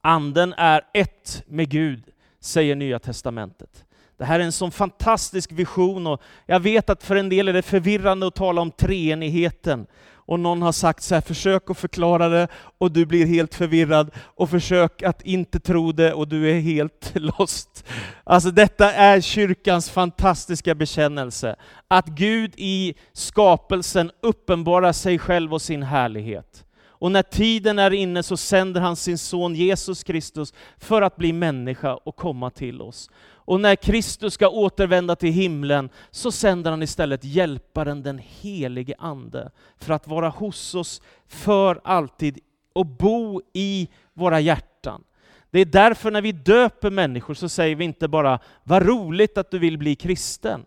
Anden 0.01 0.53
är 0.53 0.83
ett 0.95 1.43
med 1.47 1.69
Gud, 1.69 2.11
säger 2.41 2.77
Nya 2.77 2.99
Testamentet. 2.99 3.85
Det 4.19 4.25
här 4.25 4.41
är 4.41 4.45
en 4.45 4.53
sån 4.53 4.71
fantastisk 4.71 5.53
vision 5.53 6.07
och 6.07 6.23
jag 6.47 6.61
vet 6.61 6.91
att 6.91 7.03
för 7.03 7.17
en 7.17 7.29
del 7.29 7.49
är 7.49 7.53
det 7.53 7.63
förvirrande 7.63 8.27
att 8.27 8.35
tala 8.35 8.61
om 8.61 8.71
treenigheten. 8.71 9.87
Och 10.29 10.41
någon 10.41 10.63
har 10.63 10.73
sagt 10.73 11.03
så 11.03 11.15
här, 11.15 11.23
försök 11.23 11.71
att 11.71 11.79
förklara 11.79 12.29
det 12.29 12.49
och 12.79 12.93
du 12.93 13.07
blir 13.07 13.27
helt 13.27 13.55
förvirrad 13.55 14.11
och 14.17 14.51
försök 14.51 15.03
att 15.03 15.23
inte 15.23 15.61
tro 15.61 15.93
det 15.93 16.13
och 16.13 16.29
du 16.29 16.51
är 16.51 16.61
helt 16.61 17.13
lost. 17.15 17.85
Alltså 18.25 18.51
detta 18.51 18.93
är 18.93 19.21
kyrkans 19.21 19.91
fantastiska 19.91 20.75
bekännelse. 20.75 21.57
Att 21.89 22.07
Gud 22.07 22.53
i 22.57 22.95
skapelsen 23.13 24.11
uppenbarar 24.23 24.93
sig 24.93 25.19
själv 25.19 25.55
och 25.55 25.63
sin 25.63 25.83
härlighet. 25.83 26.65
Och 26.99 27.13
när 27.13 27.23
tiden 27.23 27.79
är 27.79 27.91
inne 27.91 28.23
så 28.23 28.37
sänder 28.37 28.81
han 28.81 28.97
sin 28.97 29.19
son 29.19 29.55
Jesus 29.55 30.03
Kristus 30.03 30.55
för 30.79 31.03
att 31.03 31.17
bli 31.17 31.33
människa 31.33 31.95
och 31.95 32.17
komma 32.17 32.51
till 32.51 32.83
oss. 32.83 33.11
Och 33.49 33.61
när 33.61 33.77
Kristus 33.77 34.35
ska 34.35 34.49
återvända 34.49 35.17
till 35.17 35.33
himlen 35.33 35.91
så 36.11 36.33
sänder 36.33 36.71
han 36.71 36.83
istället 36.83 37.25
hjälparen 37.25 38.03
den 38.03 38.21
helige 38.41 38.95
Ande 38.99 39.51
för 39.79 39.95
att 39.95 40.07
vara 40.07 40.29
hos 40.29 40.75
oss 40.75 41.03
för 41.27 41.81
alltid 41.85 42.39
och 42.73 42.87
bo 42.87 43.43
i 43.53 43.89
våra 44.15 44.41
hjärtan. 44.41 45.05
Det 45.51 45.61
är 45.61 45.65
därför 45.65 46.11
när 46.11 46.23
vi 46.23 46.33
döper 46.33 46.91
människor 46.91 47.35
så 47.35 47.49
säger 47.49 47.77
vi 47.77 47.85
inte 47.85 48.09
bara 48.09 48.39
”vad 48.65 48.87
roligt 48.87 49.39
att 49.39 49.51
du 49.51 49.59
vill 49.59 49.79
bli 49.79 49.95
kristen”, 49.95 50.65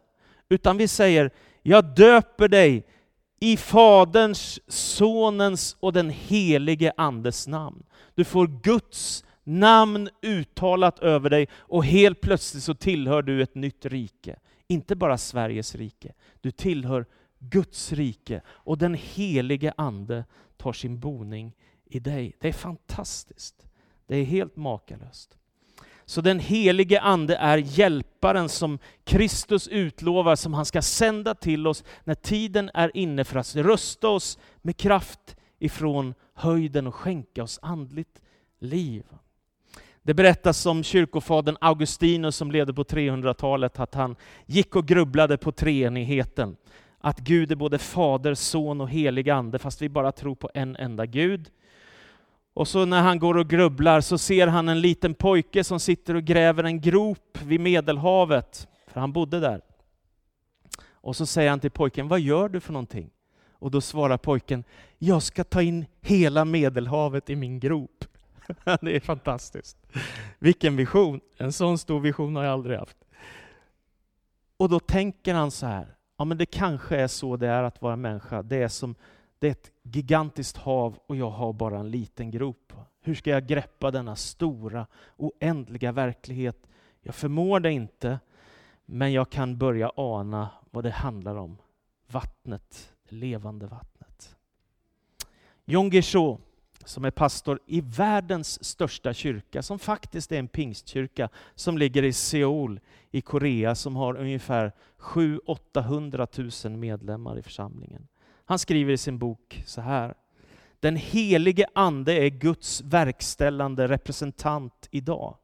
utan 0.50 0.78
vi 0.78 0.88
säger 0.88 1.32
”jag 1.62 1.86
döper 1.86 2.48
dig 2.48 2.86
i 3.44 3.58
Faderns, 3.58 4.60
Sonens 4.68 5.78
och 5.80 5.94
den 5.94 6.10
helige 6.10 6.94
Andes 6.98 7.48
namn. 7.48 7.84
Du 8.16 8.24
får 8.24 8.48
Guds 8.48 9.26
namn 9.44 10.10
uttalat 10.22 11.00
över 11.00 11.30
dig 11.30 11.48
och 11.54 11.86
helt 11.86 12.22
plötsligt 12.22 12.64
så 12.64 12.74
tillhör 12.74 13.22
du 13.22 13.42
ett 13.42 13.56
nytt 13.56 13.86
rike. 13.86 14.40
Inte 14.68 14.96
bara 14.96 15.18
Sveriges 15.18 15.76
rike. 15.76 16.14
Du 16.42 16.52
tillhör 16.52 17.06
Guds 17.40 17.92
rike 17.92 18.42
och 18.48 18.78
den 18.78 18.94
helige 18.94 19.74
Ande 19.78 20.26
tar 20.58 20.74
sin 20.74 21.00
boning 21.00 21.56
i 21.86 22.00
dig. 22.00 22.36
Det 22.40 22.48
är 22.48 22.54
fantastiskt. 22.54 23.68
Det 24.08 24.18
är 24.18 24.24
helt 24.24 24.56
makalöst. 24.56 25.38
Så 26.12 26.22
den 26.22 26.40
helige 26.40 27.02
Ande 27.02 27.36
är 27.36 27.58
hjälparen 27.58 28.50
som 28.50 28.80
Kristus 29.04 29.68
utlovar, 29.68 30.36
som 30.36 30.54
han 30.54 30.66
ska 30.66 30.82
sända 30.82 31.36
till 31.36 31.68
oss 31.68 31.84
när 32.04 32.16
tiden 32.16 32.72
är 32.74 32.98
inne 32.98 33.24
för 33.24 33.40
att 33.40 33.56
rösta 33.56 34.10
oss 34.10 34.40
med 34.62 34.78
kraft 34.78 35.36
ifrån 35.60 36.14
höjden 36.34 36.88
och 36.88 36.96
skänka 36.96 37.44
oss 37.44 37.60
andligt 37.62 38.22
liv. 38.60 39.04
Det 40.04 40.14
berättas 40.14 40.66
om 40.66 40.84
kyrkofadern 40.84 41.58
Augustinus 41.62 42.36
som 42.36 42.52
levde 42.52 42.74
på 42.74 42.84
300-talet, 42.84 43.80
att 43.80 43.94
han 43.94 44.16
gick 44.46 44.76
och 44.76 44.88
grubblade 44.88 45.38
på 45.38 45.52
treenigheten. 45.52 46.56
Att 47.00 47.20
Gud 47.20 47.52
är 47.52 47.56
både 47.56 47.78
Fader, 47.78 48.34
Son 48.34 48.82
och 48.82 48.90
helig 48.90 49.30
Ande, 49.30 49.60
fast 49.60 49.82
vi 49.82 49.90
bara 49.90 50.12
tror 50.12 50.36
på 50.36 50.50
en 50.54 50.76
enda 50.76 51.06
Gud. 51.06 51.50
Och 52.54 52.68
så 52.68 52.86
när 52.86 53.02
han 53.02 53.20
går 53.20 53.38
och 53.38 53.50
grubblar 53.50 54.02
så 54.02 54.18
ser 54.18 54.48
han 54.48 54.70
en 54.70 54.82
liten 54.82 55.14
pojke 55.14 55.64
som 55.64 55.80
sitter 55.80 56.16
och 56.16 56.24
gräver 56.24 56.64
en 56.64 56.82
grop 56.82 57.38
vid 57.44 57.60
Medelhavet, 57.60 58.68
för 58.88 59.00
han 59.00 59.12
bodde 59.14 59.40
där. 59.40 59.62
Och 60.92 61.16
så 61.16 61.26
säger 61.26 61.50
han 61.50 61.60
till 61.60 61.72
pojken, 61.72 62.08
vad 62.08 62.20
gör 62.20 62.50
du 62.50 62.60
för 62.60 62.74
någonting? 62.74 63.10
Och 63.52 63.72
då 63.72 63.82
svarar 63.82 64.18
pojken, 64.18 64.64
jag 64.98 65.24
ska 65.24 65.44
ta 65.44 65.62
in 65.62 65.86
hela 66.02 66.46
Medelhavet 66.46 67.30
i 67.30 67.36
min 67.36 67.60
grop. 67.60 68.06
det 68.82 68.96
är 68.96 69.00
fantastiskt. 69.00 69.78
Vilken 70.40 70.76
vision! 70.76 71.22
En 71.38 71.54
sån 71.54 71.78
stor 71.78 72.00
vision 72.00 72.36
har 72.36 72.44
jag 72.44 72.54
aldrig 72.54 72.80
haft. 72.80 72.98
Och 74.58 74.70
då 74.70 74.80
tänker 74.80 75.34
han 75.34 75.52
så 75.52 75.66
här, 75.66 75.96
ja 76.18 76.26
men 76.26 76.38
det 76.38 76.46
kanske 76.46 76.98
är 76.98 77.08
så 77.08 77.38
det 77.38 77.48
är 77.48 77.64
att 77.64 77.82
vara 77.82 77.96
människa. 77.96 78.42
Det 78.42 78.56
är 78.56 78.68
som 78.68 78.96
det 79.42 79.48
är 79.48 79.52
ett 79.52 79.72
gigantiskt 79.84 80.58
hav 80.58 81.00
och 81.08 81.16
jag 81.16 81.30
har 81.30 81.54
bara 81.54 81.80
en 81.80 81.92
liten 81.92 82.32
grop. 82.32 82.74
Hur 83.02 83.16
ska 83.16 83.30
jag 83.30 83.48
greppa 83.48 83.92
denna 83.92 84.16
stora, 84.16 84.88
oändliga 85.18 85.92
verklighet? 85.92 86.68
Jag 87.02 87.16
förmår 87.16 87.60
det 87.60 87.72
inte, 87.72 88.20
men 88.86 89.14
jag 89.14 89.30
kan 89.30 89.58
börja 89.58 89.92
ana 89.96 90.50
vad 90.72 90.84
det 90.84 90.92
handlar 90.92 91.36
om. 91.36 91.58
Vattnet, 92.08 92.94
det 93.10 93.16
levande 93.16 93.68
vattnet. 93.68 94.36
John 95.66 95.90
Guichot, 95.90 96.42
som 96.86 97.06
är 97.06 97.12
pastor 97.12 97.60
i 97.66 97.82
världens 97.82 98.64
största 98.64 99.14
kyrka, 99.14 99.62
som 99.62 99.80
faktiskt 99.80 100.32
är 100.32 100.40
en 100.40 100.48
pingstkyrka, 100.48 101.30
som 101.56 101.78
ligger 101.78 102.04
i 102.04 102.14
Seoul 102.14 102.80
i 103.12 103.22
Korea, 103.22 103.76
som 103.76 103.96
har 103.96 104.18
ungefär 104.18 104.72
700-800 105.00 106.68
000 106.70 106.78
medlemmar 106.78 107.40
i 107.40 107.42
församlingen. 107.42 108.08
Han 108.52 108.60
skriver 108.60 108.94
i 108.94 108.98
sin 108.98 109.18
bok 109.18 109.64
så 109.66 109.82
här. 109.82 110.14
Den 110.80 110.96
helige 110.96 111.66
Ande 111.76 112.14
är 112.14 112.30
Guds 112.30 112.82
verkställande 112.82 113.88
representant 113.88 114.88
idag. 114.92 115.38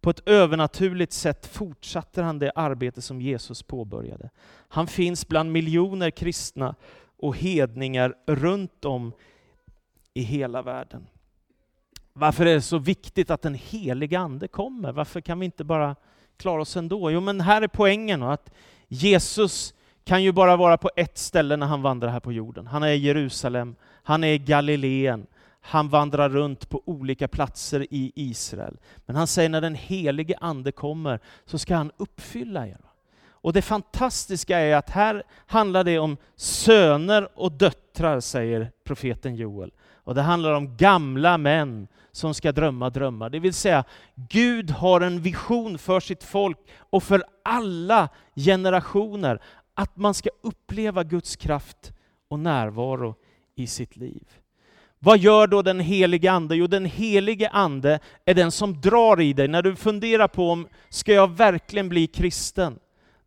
På 0.00 0.10
ett 0.10 0.28
övernaturligt 0.28 1.12
sätt 1.12 1.46
fortsätter 1.46 2.22
han 2.22 2.38
det 2.38 2.52
arbete 2.54 3.02
som 3.02 3.20
Jesus 3.20 3.62
påbörjade. 3.62 4.30
Han 4.68 4.86
finns 4.86 5.28
bland 5.28 5.52
miljoner 5.52 6.10
kristna 6.10 6.74
och 7.16 7.36
hedningar 7.36 8.14
runt 8.26 8.84
om 8.84 9.12
i 10.12 10.22
hela 10.22 10.62
världen. 10.62 11.06
Varför 12.12 12.46
är 12.46 12.54
det 12.54 12.62
så 12.62 12.78
viktigt 12.78 13.30
att 13.30 13.42
den 13.42 13.54
helige 13.54 14.18
Ande 14.18 14.48
kommer? 14.48 14.92
Varför 14.92 15.20
kan 15.20 15.38
vi 15.38 15.44
inte 15.44 15.64
bara 15.64 15.96
klara 16.36 16.62
oss 16.62 16.76
ändå? 16.76 17.10
Jo, 17.10 17.20
men 17.20 17.40
här 17.40 17.62
är 17.62 17.68
poängen 17.68 18.22
att 18.22 18.50
Jesus 18.88 19.74
kan 20.04 20.22
ju 20.22 20.32
bara 20.32 20.56
vara 20.56 20.78
på 20.78 20.90
ett 20.96 21.18
ställe 21.18 21.56
när 21.56 21.66
han 21.66 21.82
vandrar 21.82 22.08
här 22.08 22.20
på 22.20 22.32
jorden. 22.32 22.66
Han 22.66 22.82
är 22.82 22.88
i 22.88 22.96
Jerusalem, 22.96 23.76
han 24.02 24.24
är 24.24 24.32
i 24.32 24.38
Galileen, 24.38 25.26
han 25.60 25.88
vandrar 25.88 26.28
runt 26.28 26.68
på 26.68 26.82
olika 26.84 27.28
platser 27.28 27.86
i 27.90 28.12
Israel. 28.14 28.76
Men 29.06 29.16
han 29.16 29.26
säger 29.26 29.48
när 29.48 29.60
den 29.60 29.74
helige 29.74 30.36
Ande 30.40 30.72
kommer 30.72 31.20
så 31.44 31.58
ska 31.58 31.76
han 31.76 31.90
uppfylla 31.96 32.66
er. 32.66 32.80
Och 33.28 33.52
det 33.52 33.62
fantastiska 33.62 34.58
är 34.58 34.76
att 34.76 34.90
här 34.90 35.22
handlar 35.46 35.84
det 35.84 35.98
om 35.98 36.16
söner 36.36 37.28
och 37.34 37.52
döttrar, 37.52 38.20
säger 38.20 38.70
profeten 38.84 39.36
Joel. 39.36 39.70
Och 39.94 40.14
det 40.14 40.22
handlar 40.22 40.52
om 40.52 40.76
gamla 40.76 41.38
män 41.38 41.88
som 42.12 42.34
ska 42.34 42.52
drömma 42.52 42.90
drömmar. 42.90 43.30
Det 43.30 43.38
vill 43.38 43.54
säga, 43.54 43.84
Gud 44.14 44.70
har 44.70 45.00
en 45.00 45.22
vision 45.22 45.78
för 45.78 46.00
sitt 46.00 46.24
folk 46.24 46.58
och 46.78 47.02
för 47.02 47.24
alla 47.44 48.08
generationer 48.36 49.40
att 49.74 49.96
man 49.96 50.14
ska 50.14 50.30
uppleva 50.40 51.04
Guds 51.04 51.36
kraft 51.36 51.92
och 52.28 52.38
närvaro 52.38 53.14
i 53.54 53.66
sitt 53.66 53.96
liv. 53.96 54.28
Vad 54.98 55.18
gör 55.18 55.46
då 55.46 55.62
den 55.62 55.80
helige 55.80 56.32
Ande? 56.32 56.56
Jo, 56.56 56.66
den 56.66 56.84
helige 56.84 57.48
Ande 57.48 57.98
är 58.24 58.34
den 58.34 58.50
som 58.50 58.80
drar 58.80 59.20
i 59.20 59.32
dig. 59.32 59.48
När 59.48 59.62
du 59.62 59.76
funderar 59.76 60.28
på 60.28 60.50
om, 60.50 60.68
ska 60.88 61.12
jag 61.12 61.30
verkligen 61.30 61.88
bli 61.88 62.06
kristen? 62.06 62.78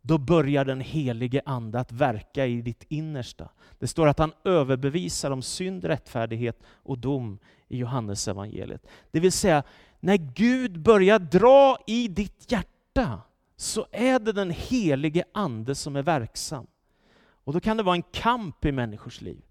Då 0.02 0.18
börjar 0.18 0.64
den 0.64 0.80
helige 0.80 1.42
Ande 1.44 1.80
att 1.80 1.92
verka 1.92 2.46
i 2.46 2.62
ditt 2.62 2.84
innersta. 2.88 3.48
Det 3.78 3.86
står 3.86 4.06
att 4.06 4.18
han 4.18 4.32
överbevisar 4.44 5.30
om 5.30 5.42
synd, 5.42 5.84
rättfärdighet 5.84 6.62
och 6.66 6.98
dom 6.98 7.38
i 7.68 7.78
Johannes 7.78 8.28
evangeliet. 8.28 8.86
Det 9.10 9.20
vill 9.20 9.32
säga, 9.32 9.62
när 10.00 10.16
Gud 10.16 10.80
börjar 10.80 11.18
dra 11.18 11.78
i 11.86 12.08
ditt 12.08 12.52
hjärta, 12.52 13.20
så 13.60 13.86
är 13.92 14.18
det 14.18 14.32
den 14.32 14.50
helige 14.50 15.24
Ande 15.34 15.74
som 15.74 15.96
är 15.96 16.02
verksam. 16.02 16.66
Och 17.44 17.52
då 17.52 17.60
kan 17.60 17.76
det 17.76 17.82
vara 17.82 17.96
en 17.96 18.02
kamp 18.02 18.64
i 18.64 18.72
människors 18.72 19.20
liv. 19.20 19.42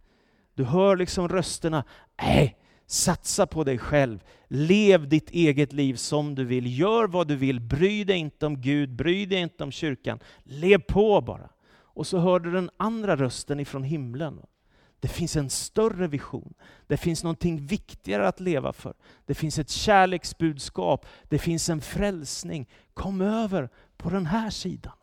Du 0.53 0.63
hör 0.63 0.97
liksom 0.97 1.27
rösterna, 1.27 1.83
nej, 2.21 2.57
satsa 2.85 3.47
på 3.47 3.63
dig 3.63 3.77
själv. 3.77 4.23
Lev 4.47 5.09
ditt 5.09 5.29
eget 5.29 5.73
liv 5.73 5.95
som 5.95 6.35
du 6.35 6.45
vill. 6.45 6.79
Gör 6.79 7.07
vad 7.07 7.27
du 7.27 7.35
vill. 7.35 7.59
Bry 7.59 8.03
dig 8.03 8.17
inte 8.17 8.45
om 8.45 8.61
Gud, 8.61 8.95
bry 8.95 9.25
dig 9.25 9.39
inte 9.39 9.63
om 9.63 9.71
kyrkan. 9.71 10.19
Lev 10.43 10.81
på 10.81 11.21
bara. 11.21 11.49
Och 11.69 12.07
så 12.07 12.17
hör 12.17 12.39
du 12.39 12.51
den 12.51 12.69
andra 12.77 13.15
rösten 13.15 13.59
ifrån 13.59 13.83
himlen. 13.83 14.41
Det 14.99 15.07
finns 15.07 15.35
en 15.35 15.49
större 15.49 16.07
vision. 16.07 16.53
Det 16.87 16.97
finns 16.97 17.23
någonting 17.23 17.65
viktigare 17.65 18.27
att 18.27 18.39
leva 18.39 18.73
för. 18.73 18.93
Det 19.25 19.33
finns 19.33 19.59
ett 19.59 19.69
kärleksbudskap. 19.69 21.05
Det 21.23 21.39
finns 21.39 21.69
en 21.69 21.81
frälsning. 21.81 22.69
Kom 22.93 23.21
över 23.21 23.69
på 23.97 24.09
den 24.09 24.25
här 24.25 24.49
sidan. 24.49 24.93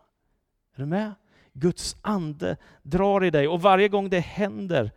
Är 0.75 0.81
du 0.81 0.87
med? 0.87 1.15
Guds 1.53 1.97
ande 2.03 2.57
drar 2.83 3.25
i 3.25 3.31
dig 3.31 3.49
och 3.49 3.63
varje 3.63 3.89
gång 3.89 4.11
det 4.11 4.21
händer 4.21 4.91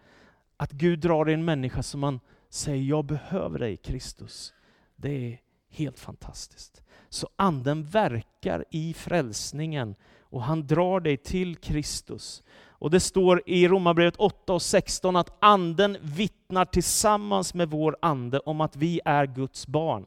att 0.58 0.72
Gud 0.72 1.00
drar 1.00 1.30
i 1.30 1.34
en 1.34 1.46
människa 1.46 1.84
som 1.84 2.00
man 2.00 2.20
säger 2.50 2.84
jag 2.84 3.06
behöver 3.06 3.60
dig 3.60 3.78
Kristus. 3.78 4.54
Det 4.96 5.10
är 5.10 5.42
helt 5.70 6.00
fantastiskt. 6.00 6.84
Så 7.10 7.30
anden 7.36 7.84
verkar 7.84 8.66
i 8.72 8.94
frälsningen 8.94 9.96
och 10.22 10.44
han 10.44 10.68
drar 10.68 11.00
dig 11.00 11.18
till 11.18 11.56
Kristus. 11.56 12.44
Och 12.80 12.92
det 12.92 13.00
står 13.00 13.42
i 13.46 13.68
Romarbrevet 13.68 14.16
8 14.16 14.54
och 14.54 14.62
16 14.62 15.16
att 15.16 15.38
anden 15.40 15.98
vittnar 16.02 16.66
tillsammans 16.66 17.54
med 17.54 17.70
vår 17.70 17.98
ande 18.02 18.40
om 18.40 18.62
att 18.62 18.76
vi 18.76 19.02
är 19.06 19.26
Guds 19.26 19.68
barn. 19.68 20.06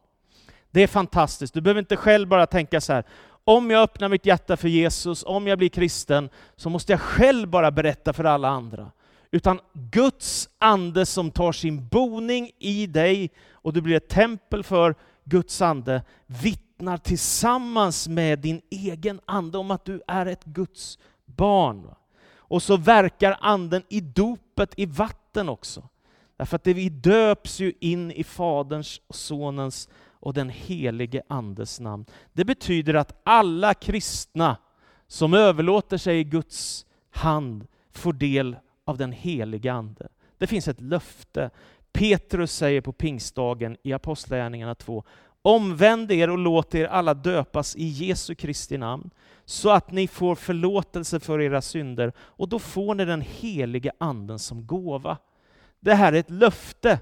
Det 0.70 0.82
är 0.82 0.86
fantastiskt. 0.86 1.54
Du 1.54 1.60
behöver 1.60 1.78
inte 1.78 1.96
själv 1.96 2.28
bara 2.28 2.46
tänka 2.46 2.80
så 2.80 2.92
här, 2.92 3.04
om 3.44 3.70
jag 3.70 3.82
öppnar 3.82 4.08
mitt 4.08 4.26
hjärta 4.26 4.56
för 4.56 4.68
Jesus, 4.68 5.22
om 5.22 5.46
jag 5.46 5.58
blir 5.58 5.68
kristen, 5.68 6.28
så 6.56 6.70
måste 6.70 6.92
jag 6.92 7.00
själv 7.00 7.48
bara 7.48 7.70
berätta 7.70 8.12
för 8.12 8.24
alla 8.24 8.48
andra. 8.48 8.90
Utan 9.30 9.60
Guds 9.72 10.48
ande 10.58 11.06
som 11.06 11.30
tar 11.30 11.52
sin 11.52 11.88
boning 11.88 12.50
i 12.58 12.86
dig, 12.86 13.30
och 13.52 13.72
du 13.72 13.80
blir 13.80 13.96
ett 13.96 14.08
tempel 14.08 14.62
för 14.62 14.94
Guds 15.24 15.62
ande, 15.62 16.02
vittnar 16.26 16.98
tillsammans 16.98 18.08
med 18.08 18.38
din 18.38 18.60
egen 18.70 19.20
ande 19.24 19.58
om 19.58 19.70
att 19.70 19.84
du 19.84 20.02
är 20.06 20.26
ett 20.26 20.44
Guds 20.44 20.98
barn. 21.26 21.90
Och 22.50 22.62
så 22.62 22.76
verkar 22.76 23.36
anden 23.40 23.82
i 23.88 24.00
dopet 24.00 24.74
i 24.76 24.86
vatten 24.86 25.48
också. 25.48 25.88
Därför 26.36 26.56
att 26.56 26.66
vi 26.66 26.88
döps 26.88 27.60
ju 27.60 27.72
in 27.80 28.12
i 28.12 28.24
Faderns, 28.24 29.00
och 29.06 29.14
Sonens 29.14 29.88
och 30.20 30.34
den 30.34 30.48
helige 30.48 31.22
Andes 31.28 31.80
namn. 31.80 32.04
Det 32.32 32.44
betyder 32.44 32.94
att 32.94 33.20
alla 33.24 33.74
kristna 33.74 34.56
som 35.06 35.34
överlåter 35.34 35.96
sig 35.96 36.20
i 36.20 36.24
Guds 36.24 36.86
hand 37.10 37.66
får 37.90 38.12
del 38.12 38.56
av 38.84 38.96
den 38.96 39.12
helige 39.12 39.72
Ande. 39.72 40.08
Det 40.38 40.46
finns 40.46 40.68
ett 40.68 40.80
löfte. 40.80 41.50
Petrus 41.92 42.52
säger 42.52 42.80
på 42.80 42.92
pingstdagen 42.92 43.76
i 43.82 43.92
Apostlagärningarna 43.92 44.74
2, 44.74 45.04
Omvänd 45.42 46.12
er 46.12 46.30
och 46.30 46.38
låt 46.38 46.74
er 46.74 46.84
alla 46.84 47.14
döpas 47.14 47.76
i 47.76 47.84
Jesu 47.84 48.34
Kristi 48.34 48.78
namn, 48.78 49.10
så 49.44 49.70
att 49.70 49.92
ni 49.92 50.08
får 50.08 50.34
förlåtelse 50.34 51.20
för 51.20 51.40
era 51.40 51.62
synder, 51.62 52.12
och 52.18 52.48
då 52.48 52.58
får 52.58 52.94
ni 52.94 53.04
den 53.04 53.20
helige 53.20 53.92
anden 53.98 54.38
som 54.38 54.66
gåva. 54.66 55.16
Det 55.80 55.94
här 55.94 56.12
är 56.12 56.16
ett 56.16 56.30
löfte. 56.30 56.98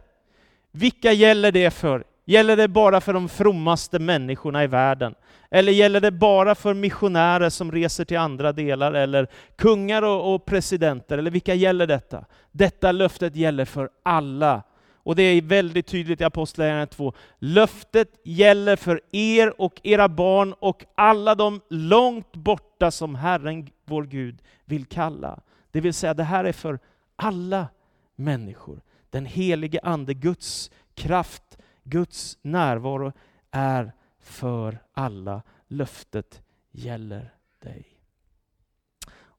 Vilka 0.73 1.12
gäller 1.12 1.52
det 1.52 1.71
för? 1.71 2.04
Gäller 2.25 2.57
det 2.57 2.68
bara 2.68 3.00
för 3.00 3.12
de 3.12 3.28
frommaste 3.28 3.99
människorna 3.99 4.64
i 4.64 4.66
världen? 4.66 5.14
Eller 5.50 5.73
gäller 5.73 6.00
det 6.00 6.11
bara 6.11 6.54
för 6.54 6.75
missionärer 6.75 7.50
som 7.50 7.73
reser 7.73 8.04
till 8.04 8.18
andra 8.18 8.52
delar, 8.52 8.92
eller 8.92 9.28
kungar 9.57 10.02
och, 10.02 10.35
och 10.35 10.47
presidenter? 10.47 11.18
Eller 11.18 11.30
vilka 11.30 11.54
gäller 11.54 11.87
detta? 11.87 12.25
Detta 12.52 12.92
löftet 12.92 13.37
gäller 13.37 13.64
för 13.64 13.90
alla. 14.02 14.62
Och 15.08 15.16
det 15.16 15.22
är 15.22 15.42
väldigt 15.42 15.86
tydligt 15.86 16.20
i 16.20 16.24
Apostlagärningarna 16.24 16.86
2. 16.86 17.12
Löftet 17.38 18.20
gäller 18.24 18.76
för 18.76 19.00
er 19.12 19.60
och 19.60 19.80
era 19.82 20.08
barn 20.08 20.52
och 20.52 20.84
alla 20.94 21.34
de 21.34 21.60
långt 21.68 22.32
borta 22.32 22.90
som 22.90 23.14
Herren, 23.14 23.68
vår 23.84 24.04
Gud, 24.04 24.42
vill 24.64 24.84
kalla. 24.84 25.40
Det 25.70 25.80
vill 25.80 25.94
säga, 25.94 26.14
det 26.14 26.24
här 26.24 26.44
är 26.44 26.52
för 26.52 26.78
alla 27.16 27.68
människor. 28.16 28.80
Den 29.10 29.26
helige 29.26 29.80
Ande, 29.82 30.14
Guds 30.14 30.70
kraft, 30.94 31.58
Guds 31.82 32.38
närvaro 32.42 33.12
är 33.50 33.92
för 34.20 34.78
alla. 34.92 35.42
Löftet 35.68 36.42
gäller 36.70 37.34
dig. 37.58 37.86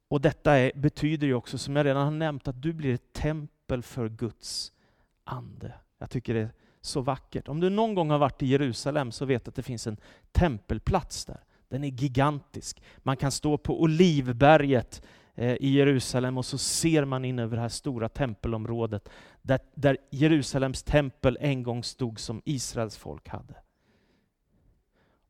Och 0.07 0.21
detta 0.21 0.57
är, 0.57 0.71
betyder 0.75 1.27
ju 1.27 1.33
också, 1.33 1.57
som 1.57 1.75
jag 1.75 1.85
redan 1.85 2.03
har 2.03 2.11
nämnt, 2.11 2.47
att 2.47 2.61
du 2.61 2.73
blir 2.73 2.93
ett 2.93 3.13
tempel 3.13 3.83
för 3.83 4.09
Guds 4.09 4.71
ande. 5.29 5.73
Jag 5.97 6.09
tycker 6.09 6.33
det 6.33 6.39
är 6.39 6.51
så 6.81 7.01
vackert. 7.01 7.47
Om 7.47 7.59
du 7.59 7.69
någon 7.69 7.95
gång 7.95 8.09
har 8.09 8.17
varit 8.17 8.43
i 8.43 8.47
Jerusalem 8.47 9.11
så 9.11 9.25
vet 9.25 9.47
att 9.47 9.55
det 9.55 9.63
finns 9.63 9.87
en 9.87 9.97
tempelplats 10.31 11.25
där. 11.25 11.43
Den 11.69 11.83
är 11.83 11.87
gigantisk. 11.87 12.81
Man 12.97 13.17
kan 13.17 13.31
stå 13.31 13.57
på 13.57 13.81
Olivberget 13.81 15.01
eh, 15.35 15.53
i 15.53 15.69
Jerusalem 15.69 16.37
och 16.37 16.45
så 16.45 16.57
ser 16.57 17.05
man 17.05 17.25
in 17.25 17.39
över 17.39 17.55
det 17.55 17.61
här 17.61 17.69
stora 17.69 18.09
tempelområdet 18.09 19.09
där, 19.41 19.59
där 19.75 19.97
Jerusalems 20.09 20.83
tempel 20.83 21.37
en 21.41 21.63
gång 21.63 21.83
stod 21.83 22.19
som 22.19 22.41
Israels 22.45 22.97
folk 22.97 23.27
hade. 23.27 23.55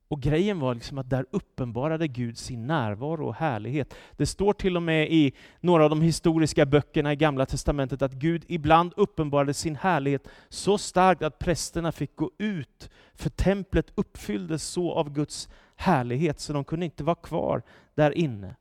Och 0.09 0.21
grejen 0.21 0.59
var 0.59 0.75
liksom 0.75 0.97
att 0.97 1.09
där 1.09 1.25
uppenbarade 1.31 2.07
Gud 2.07 2.37
sin 2.37 2.67
närvaro 2.67 3.27
och 3.27 3.35
härlighet. 3.35 3.93
Det 4.17 4.25
står 4.25 4.53
till 4.53 4.75
och 4.75 4.83
med 4.83 5.11
i 5.11 5.33
några 5.59 5.83
av 5.83 5.89
de 5.89 6.01
historiska 6.01 6.65
böckerna 6.65 7.13
i 7.13 7.15
Gamla 7.15 7.45
Testamentet 7.45 8.01
att 8.01 8.13
Gud 8.13 8.43
ibland 8.47 8.93
uppenbarade 8.97 9.53
sin 9.53 9.75
härlighet 9.75 10.27
så 10.49 10.77
starkt 10.77 11.23
att 11.23 11.39
prästerna 11.39 11.91
fick 11.91 12.15
gå 12.15 12.31
ut, 12.37 12.89
för 13.13 13.29
templet 13.29 13.91
uppfylldes 13.95 14.63
så 14.63 14.93
av 14.93 15.13
Guds 15.13 15.49
härlighet 15.75 16.39
så 16.39 16.53
de 16.53 16.63
kunde 16.63 16.85
inte 16.85 17.03
vara 17.03 17.15
kvar 17.15 17.61
där 17.95 18.17
inne. 18.17 18.55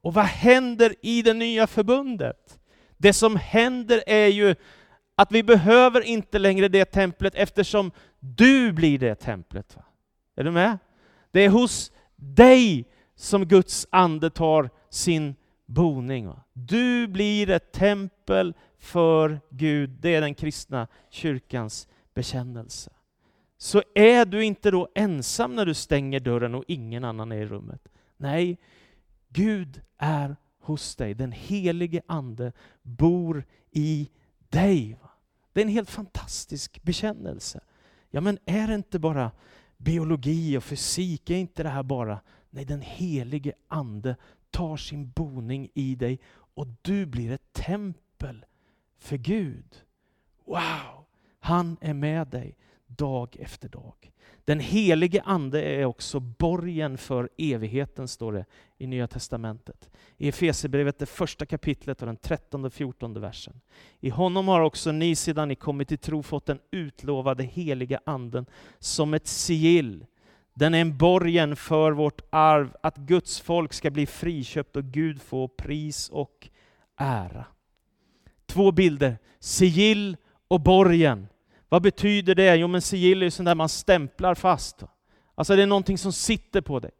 Och 0.00 0.14
vad 0.14 0.24
händer 0.24 0.94
i 1.02 1.22
det 1.22 1.34
nya 1.34 1.66
förbundet? 1.66 2.58
Det 2.96 3.12
som 3.12 3.36
händer 3.36 4.02
är 4.06 4.26
ju 4.26 4.54
att 5.14 5.32
vi 5.32 5.42
behöver 5.42 6.00
inte 6.00 6.38
längre 6.38 6.68
det 6.68 6.84
templet 6.84 7.34
eftersom 7.34 7.90
du 8.18 8.72
blir 8.72 8.98
det 8.98 9.14
templet. 9.14 9.76
Va? 9.76 9.82
Är 10.36 10.44
du 10.44 10.50
med? 10.50 10.78
Det 11.36 11.44
är 11.44 11.50
hos 11.50 11.92
dig 12.16 12.84
som 13.14 13.44
Guds 13.44 13.86
ande 13.90 14.30
tar 14.30 14.70
sin 14.90 15.34
boning. 15.66 16.32
Du 16.52 17.08
blir 17.08 17.50
ett 17.50 17.72
tempel 17.72 18.54
för 18.78 19.40
Gud. 19.50 19.90
Det 19.90 20.14
är 20.14 20.20
den 20.20 20.34
kristna 20.34 20.88
kyrkans 21.10 21.88
bekännelse. 22.14 22.90
Så 23.58 23.82
är 23.94 24.24
du 24.24 24.44
inte 24.44 24.70
då 24.70 24.88
ensam 24.94 25.54
när 25.54 25.66
du 25.66 25.74
stänger 25.74 26.20
dörren 26.20 26.54
och 26.54 26.64
ingen 26.68 27.04
annan 27.04 27.32
är 27.32 27.36
i 27.36 27.46
rummet. 27.46 27.88
Nej, 28.16 28.58
Gud 29.28 29.80
är 29.98 30.36
hos 30.60 30.96
dig. 30.96 31.14
Den 31.14 31.32
helige 31.32 32.02
Ande 32.06 32.52
bor 32.82 33.44
i 33.70 34.10
dig. 34.48 34.98
Det 35.52 35.60
är 35.60 35.64
en 35.64 35.70
helt 35.72 35.90
fantastisk 35.90 36.82
bekännelse. 36.82 37.60
Ja, 38.10 38.20
men 38.20 38.38
är 38.44 38.68
det 38.68 38.74
inte 38.74 38.98
bara 38.98 39.30
biologi 39.76 40.56
och 40.56 40.64
fysik? 40.64 41.30
Är 41.30 41.36
inte 41.36 41.62
det 41.62 41.68
här 41.68 41.82
bara... 41.82 42.20
Nej, 42.50 42.64
den 42.64 42.80
helige 42.80 43.52
Ande 43.68 44.16
tar 44.50 44.76
sin 44.76 45.10
boning 45.10 45.68
i 45.74 45.94
dig 45.94 46.20
och 46.30 46.66
du 46.82 47.06
blir 47.06 47.32
ett 47.32 47.52
tempel 47.52 48.44
för 48.98 49.16
Gud. 49.16 49.84
Wow! 50.44 51.06
Han 51.38 51.76
är 51.80 51.94
med 51.94 52.28
dig 52.28 52.56
dag 52.86 53.36
efter 53.40 53.68
dag. 53.68 54.12
Den 54.46 54.60
helige 54.60 55.22
Ande 55.22 55.62
är 55.62 55.84
också 55.84 56.20
borgen 56.20 56.98
för 56.98 57.28
evigheten, 57.38 58.08
står 58.08 58.32
det 58.32 58.44
i 58.78 58.86
Nya 58.86 59.06
Testamentet. 59.06 59.90
I 60.16 60.28
Efesierbrevet, 60.28 60.98
det 60.98 61.06
första 61.06 61.46
kapitlet 61.46 62.02
och 62.02 62.06
den 62.06 62.16
trettonde 62.16 62.66
och 62.66 62.72
fjortonde 62.72 63.20
versen. 63.20 63.60
I 64.00 64.10
honom 64.10 64.48
har 64.48 64.60
också 64.60 64.92
ni 64.92 65.16
sedan 65.16 65.48
ni 65.48 65.54
kommit 65.54 65.88
till 65.88 65.98
tro 65.98 66.22
fått 66.22 66.46
den 66.46 66.58
utlovade 66.70 67.44
heliga 67.44 68.00
Anden 68.06 68.46
som 68.78 69.14
ett 69.14 69.26
sigill. 69.26 70.06
Den 70.54 70.74
är 70.74 70.80
en 70.80 70.96
borgen 70.96 71.56
för 71.56 71.92
vårt 71.92 72.20
arv, 72.30 72.76
att 72.82 72.96
Guds 72.96 73.40
folk 73.40 73.72
ska 73.72 73.90
bli 73.90 74.06
friköpt 74.06 74.76
och 74.76 74.84
Gud 74.84 75.22
få 75.22 75.48
pris 75.48 76.08
och 76.08 76.48
ära. 76.96 77.44
Två 78.46 78.72
bilder, 78.72 79.18
sigill 79.38 80.16
och 80.48 80.60
borgen. 80.60 81.26
Vad 81.68 81.82
betyder 81.82 82.34
det? 82.34 82.56
Jo, 82.56 82.68
men 82.68 82.82
sigill 82.82 83.22
är 83.22 83.26
ju 83.26 83.30
sånt 83.30 83.46
där 83.46 83.54
man 83.54 83.68
stämplar 83.68 84.34
fast. 84.34 84.82
Alltså 85.34 85.56
det 85.56 85.62
är 85.62 85.66
någonting 85.66 85.98
som 85.98 86.12
sitter 86.12 86.60
på 86.60 86.80
dig. 86.80 86.90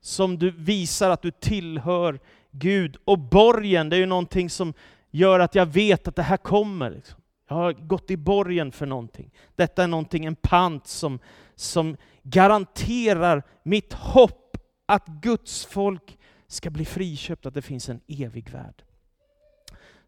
Som 0.00 0.38
du 0.38 0.50
visar 0.50 1.10
att 1.10 1.22
du 1.22 1.30
tillhör 1.30 2.20
Gud. 2.50 2.96
Och 3.04 3.18
borgen, 3.18 3.88
det 3.88 3.96
är 3.96 4.00
ju 4.00 4.06
någonting 4.06 4.50
som 4.50 4.74
gör 5.10 5.40
att 5.40 5.54
jag 5.54 5.66
vet 5.66 6.08
att 6.08 6.16
det 6.16 6.22
här 6.22 6.36
kommer. 6.36 6.90
Liksom. 6.90 7.20
Jag 7.48 7.56
har 7.56 7.72
gått 7.72 8.10
i 8.10 8.16
borgen 8.16 8.72
för 8.72 8.86
någonting. 8.86 9.30
Detta 9.56 9.82
är 9.82 9.86
någonting, 9.86 10.24
en 10.24 10.36
pant 10.36 10.86
som, 10.86 11.18
som 11.54 11.96
garanterar 12.22 13.42
mitt 13.62 13.92
hopp 13.92 14.56
att 14.86 15.06
Guds 15.06 15.66
folk 15.66 16.18
ska 16.46 16.70
bli 16.70 16.84
friköpt, 16.84 17.46
att 17.46 17.54
det 17.54 17.62
finns 17.62 17.88
en 17.88 18.00
evig 18.08 18.50
värld. 18.50 18.82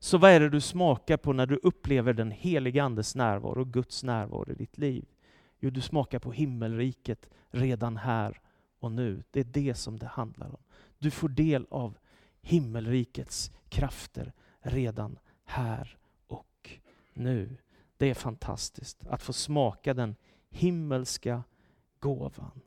Så 0.04 0.18
vad 0.18 0.30
är 0.30 0.40
det 0.40 0.48
du 0.48 0.60
smakar 0.60 1.16
på 1.16 1.32
när 1.32 1.46
du 1.46 1.56
upplever 1.62 2.12
den 2.12 2.30
heliga 2.30 2.84
Andes 2.84 3.14
närvaro, 3.14 3.60
och 3.60 3.72
Guds 3.72 4.04
närvaro 4.04 4.50
i 4.50 4.54
ditt 4.54 4.78
liv? 4.78 5.04
Jo, 5.60 5.70
du 5.70 5.80
smakar 5.80 6.18
på 6.18 6.32
himmelriket 6.32 7.28
redan 7.50 7.96
här 7.96 8.40
och 8.80 8.92
nu. 8.92 9.22
Det 9.30 9.40
är 9.40 9.44
det 9.44 9.74
som 9.74 9.98
det 9.98 10.06
handlar 10.06 10.46
om. 10.46 10.62
Du 10.98 11.10
får 11.10 11.28
del 11.28 11.66
av 11.70 11.98
himmelrikets 12.42 13.52
krafter 13.68 14.32
redan 14.60 15.18
här 15.44 15.96
och 16.26 16.70
nu. 17.12 17.56
Det 17.96 18.10
är 18.10 18.14
fantastiskt 18.14 19.06
att 19.06 19.22
få 19.22 19.32
smaka 19.32 19.94
den 19.94 20.16
himmelska 20.50 21.42
gåvan. 22.00 22.60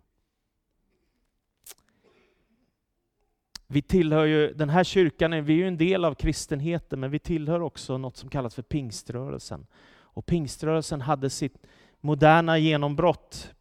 Vi 3.67 3.81
tillhör 3.81 4.25
ju, 4.25 4.53
den 4.53 4.69
här 4.69 4.83
kyrkan, 4.83 5.45
vi 5.45 5.53
är 5.53 5.57
ju 5.57 5.67
en 5.67 5.77
del 5.77 6.05
av 6.05 6.13
kristenheten, 6.13 6.99
men 6.99 7.11
vi 7.11 7.19
tillhör 7.19 7.61
också 7.61 7.97
något 7.97 8.17
som 8.17 8.29
kallas 8.29 8.55
för 8.55 8.61
pingströrelsen. 8.61 9.67
Och 9.99 10.25
pingströrelsen 10.25 11.01
hade 11.01 11.29
sitt 11.29 11.57
moderna 12.01 12.57
genombrott 12.57 13.53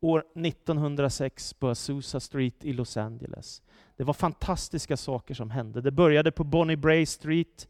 år 0.00 0.24
1906 0.34 1.54
på 1.54 1.68
Azusa 1.68 2.20
Street 2.20 2.64
i 2.64 2.72
Los 2.72 2.96
Angeles. 2.96 3.62
Det 3.96 4.04
var 4.04 4.14
fantastiska 4.14 4.96
saker 4.96 5.34
som 5.34 5.50
hände. 5.50 5.80
Det 5.80 5.90
började 5.90 6.32
på 6.32 6.44
Bonnie 6.44 6.76
Bray 6.76 7.06
Street. 7.06 7.68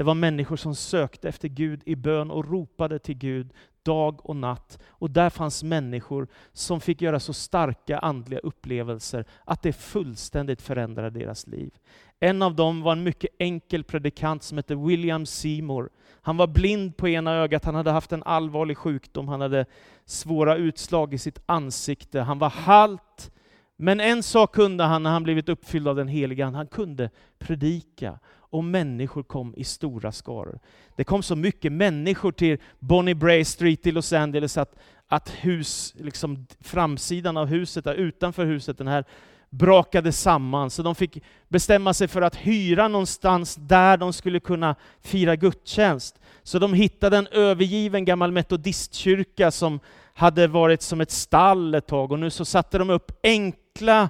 Det 0.00 0.04
var 0.04 0.14
människor 0.14 0.56
som 0.56 0.74
sökte 0.74 1.28
efter 1.28 1.48
Gud 1.48 1.82
i 1.86 1.96
bön 1.96 2.30
och 2.30 2.50
ropade 2.50 2.98
till 2.98 3.18
Gud 3.18 3.52
dag 3.82 4.26
och 4.26 4.36
natt. 4.36 4.78
Och 4.88 5.10
där 5.10 5.30
fanns 5.30 5.62
människor 5.62 6.28
som 6.52 6.80
fick 6.80 7.02
göra 7.02 7.20
så 7.20 7.32
starka 7.32 7.98
andliga 7.98 8.40
upplevelser 8.40 9.24
att 9.44 9.62
det 9.62 9.72
fullständigt 9.72 10.62
förändrade 10.62 11.18
deras 11.18 11.46
liv. 11.46 11.74
En 12.20 12.42
av 12.42 12.54
dem 12.54 12.82
var 12.82 12.92
en 12.92 13.02
mycket 13.02 13.30
enkel 13.38 13.84
predikant 13.84 14.42
som 14.42 14.58
hette 14.58 14.74
William 14.74 15.26
Seymour. 15.26 15.90
Han 16.22 16.36
var 16.36 16.46
blind 16.46 16.96
på 16.96 17.08
ena 17.08 17.34
ögat, 17.34 17.64
han 17.64 17.74
hade 17.74 17.90
haft 17.90 18.12
en 18.12 18.22
allvarlig 18.22 18.76
sjukdom, 18.76 19.28
han 19.28 19.40
hade 19.40 19.66
svåra 20.04 20.56
utslag 20.56 21.14
i 21.14 21.18
sitt 21.18 21.42
ansikte, 21.46 22.20
han 22.20 22.38
var 22.38 22.50
halt. 22.50 23.32
Men 23.76 24.00
en 24.00 24.22
sak 24.22 24.54
kunde 24.54 24.84
han 24.84 25.02
när 25.02 25.10
han 25.10 25.22
blivit 25.22 25.48
uppfylld 25.48 25.88
av 25.88 25.96
den 25.96 26.08
heliga 26.08 26.50
han 26.50 26.66
kunde 26.66 27.10
predika 27.38 28.18
och 28.50 28.64
människor 28.64 29.22
kom 29.22 29.54
i 29.56 29.64
stora 29.64 30.12
skaror. 30.12 30.58
Det 30.96 31.04
kom 31.04 31.22
så 31.22 31.36
mycket 31.36 31.72
människor 31.72 32.32
till 32.32 32.58
Bonnie 32.78 33.14
Bray 33.14 33.44
Street 33.44 33.86
i 33.86 33.92
Los 33.92 34.12
Angeles 34.12 34.56
att, 34.58 34.74
att 35.08 35.28
hus, 35.28 35.94
liksom 35.98 36.46
framsidan 36.60 37.36
av 37.36 37.46
huset, 37.46 37.84
där 37.84 37.94
utanför 37.94 38.44
huset, 38.44 38.78
den 38.78 38.88
här 38.88 39.04
brakade 39.50 40.12
samman, 40.12 40.70
så 40.70 40.82
de 40.82 40.94
fick 40.94 41.22
bestämma 41.48 41.94
sig 41.94 42.08
för 42.08 42.22
att 42.22 42.36
hyra 42.36 42.88
någonstans 42.88 43.54
där 43.54 43.96
de 43.96 44.12
skulle 44.12 44.40
kunna 44.40 44.76
fira 45.02 45.36
gudstjänst. 45.36 46.20
Så 46.42 46.58
de 46.58 46.74
hittade 46.74 47.16
en 47.16 47.26
övergiven 47.26 48.04
gammal 48.04 48.32
metodistkyrka 48.32 49.50
som 49.50 49.80
hade 50.14 50.46
varit 50.46 50.82
som 50.82 51.00
ett 51.00 51.10
stall 51.10 51.74
ett 51.74 51.86
tag 51.86 52.12
och 52.12 52.18
nu 52.18 52.30
så 52.30 52.44
satte 52.44 52.78
de 52.78 52.90
upp 52.90 53.12
enkla 53.22 54.08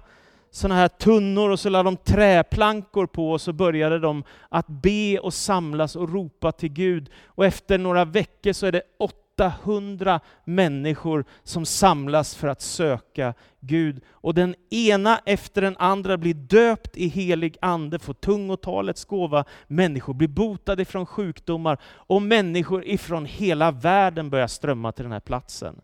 sådana 0.51 0.75
här 0.81 0.89
tunnor 0.89 1.51
och 1.51 1.61
så 1.61 1.69
lade 1.69 1.85
de 1.85 1.97
träplankor 1.97 3.07
på 3.07 3.31
och 3.31 3.41
så 3.41 3.53
började 3.53 3.99
de 3.99 4.25
att 4.49 4.67
be 4.67 5.19
och 5.19 5.35
samlas 5.35 5.97
och 5.97 6.13
ropa 6.13 6.53
till 6.53 6.73
Gud. 6.73 7.11
Och 7.25 7.47
efter 7.47 7.79
några 7.79 8.05
veckor 8.05 8.53
så 8.53 8.67
är 8.67 8.73
det 8.73 8.83
800 8.99 10.21
människor 10.45 11.25
som 11.43 11.67
samlas 11.67 12.35
för 12.35 12.49
att 12.49 12.61
söka 12.61 13.35
Gud. 13.61 14.03
Och 14.11 14.35
den 14.35 14.55
ena 14.71 15.21
efter 15.27 15.63
den 15.63 15.77
andra 15.79 16.17
blir 16.17 16.35
döpt 16.35 16.97
i 16.97 17.09
helig 17.09 17.57
ande, 17.61 17.99
får 17.99 18.15
tungotalets 18.15 19.05
gåva, 19.05 19.45
människor 19.67 20.15
blir 20.15 20.29
botade 20.29 20.85
från 20.85 21.07
sjukdomar 21.07 21.79
och 21.85 22.23
människor 22.23 22.85
ifrån 22.85 23.27
hela 23.27 23.71
världen 23.71 24.31
börjar 24.31 24.47
strömma 24.47 24.93
till 24.93 25.03
den 25.03 25.13
här 25.13 25.21
platsen. 25.21 25.81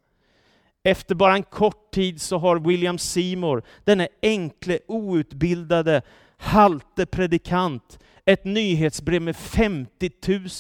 Efter 0.86 1.14
bara 1.14 1.34
en 1.34 1.42
kort 1.42 1.90
tid 1.90 2.20
så 2.20 2.38
har 2.38 2.58
William 2.58 2.98
Seymour, 2.98 3.62
denne 3.84 4.08
enkle, 4.22 4.78
outbildade, 4.86 6.02
halte 6.36 7.06
predikant, 7.06 7.98
ett 8.24 8.44
nyhetsbrev 8.44 9.22
med 9.22 9.36
50 9.36 10.10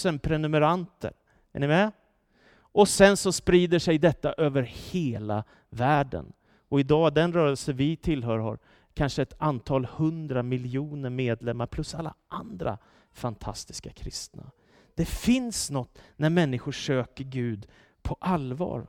000 0.04 0.18
prenumeranter. 0.18 1.12
Är 1.52 1.60
ni 1.60 1.66
med? 1.66 1.92
Och 2.58 2.88
sen 2.88 3.16
så 3.16 3.32
sprider 3.32 3.78
sig 3.78 3.98
detta 3.98 4.32
över 4.32 4.62
hela 4.62 5.44
världen. 5.70 6.32
Och 6.68 6.80
idag, 6.80 7.14
den 7.14 7.32
rörelse 7.32 7.72
vi 7.72 7.96
tillhör 7.96 8.38
har 8.38 8.58
kanske 8.94 9.22
ett 9.22 9.34
antal 9.38 9.84
hundra 9.84 10.42
miljoner 10.42 11.10
medlemmar 11.10 11.66
plus 11.66 11.94
alla 11.94 12.14
andra 12.28 12.78
fantastiska 13.12 13.90
kristna. 13.90 14.50
Det 14.94 15.04
finns 15.04 15.70
något 15.70 15.98
när 16.16 16.30
människor 16.30 16.72
söker 16.72 17.24
Gud 17.24 17.66
på 18.02 18.16
allvar. 18.20 18.86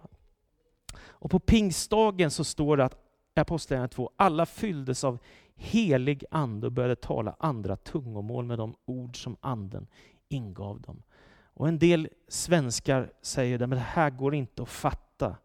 Och 1.20 1.32
på 1.32 1.40
pingstdagen 1.40 2.32
så 2.32 2.44
står 2.44 2.78
det 2.78 2.86
att 2.86 3.04
Apostlagärningarna 3.36 3.88
2, 3.88 4.12
alla 4.16 4.46
fylldes 4.46 5.04
av 5.04 5.20
helig 5.56 6.24
ande 6.32 6.68
och 6.68 6.74
började 6.74 6.96
tala 6.96 7.36
andra 7.40 7.76
tungomål 7.76 8.46
med 8.46 8.58
de 8.58 8.76
ord 8.86 9.24
som 9.24 9.38
anden 9.42 9.88
ingav 10.30 10.82
dem. 10.82 11.04
Och 11.54 11.68
en 11.68 11.80
del 11.80 12.10
svenskar 12.28 13.12
säger 13.22 13.64
att 13.64 13.70
det 13.70 13.78
här 13.78 14.10
går 14.10 14.36
inte 14.36 14.62
att 14.62 14.70
fatta. 14.70 15.36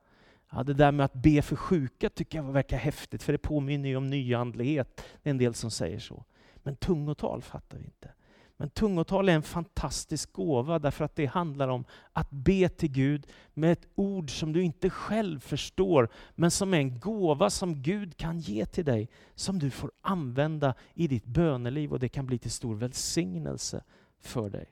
Ja, 0.50 0.62
det 0.62 0.74
där 0.74 0.92
med 0.92 1.04
att 1.04 1.14
be 1.14 1.42
för 1.42 1.56
sjuka 1.56 2.10
tycker 2.10 2.38
jag 2.38 2.52
verkar 2.52 2.76
häftigt, 2.76 3.22
för 3.22 3.32
det 3.32 3.38
påminner 3.38 3.88
ju 3.88 3.96
om 3.96 4.10
nyandlighet. 4.10 5.04
Det 5.22 5.28
är 5.28 5.30
en 5.30 5.38
del 5.38 5.54
som 5.54 5.70
säger 5.70 5.98
så. 5.98 6.24
Men 6.56 6.76
tungotal 6.76 7.42
fattar 7.42 7.78
vi 7.78 7.84
inte. 7.84 8.10
Men 8.62 8.70
tungotal 8.70 9.28
är 9.28 9.32
en 9.32 9.42
fantastisk 9.42 10.32
gåva 10.32 10.78
därför 10.78 11.04
att 11.04 11.16
det 11.16 11.26
handlar 11.26 11.68
om 11.68 11.84
att 12.12 12.30
be 12.30 12.68
till 12.68 12.90
Gud 12.92 13.26
med 13.54 13.72
ett 13.72 13.86
ord 13.94 14.30
som 14.30 14.52
du 14.52 14.62
inte 14.62 14.90
själv 14.90 15.40
förstår, 15.40 16.08
men 16.34 16.50
som 16.50 16.74
är 16.74 16.78
en 16.78 17.00
gåva 17.00 17.50
som 17.50 17.82
Gud 17.82 18.16
kan 18.16 18.38
ge 18.38 18.66
till 18.66 18.84
dig, 18.84 19.08
som 19.34 19.58
du 19.58 19.70
får 19.70 19.92
använda 20.00 20.74
i 20.94 21.08
ditt 21.08 21.24
böneliv 21.24 21.92
och 21.92 22.00
det 22.00 22.08
kan 22.08 22.26
bli 22.26 22.38
till 22.38 22.50
stor 22.50 22.74
välsignelse 22.74 23.84
för 24.20 24.50
dig. 24.50 24.66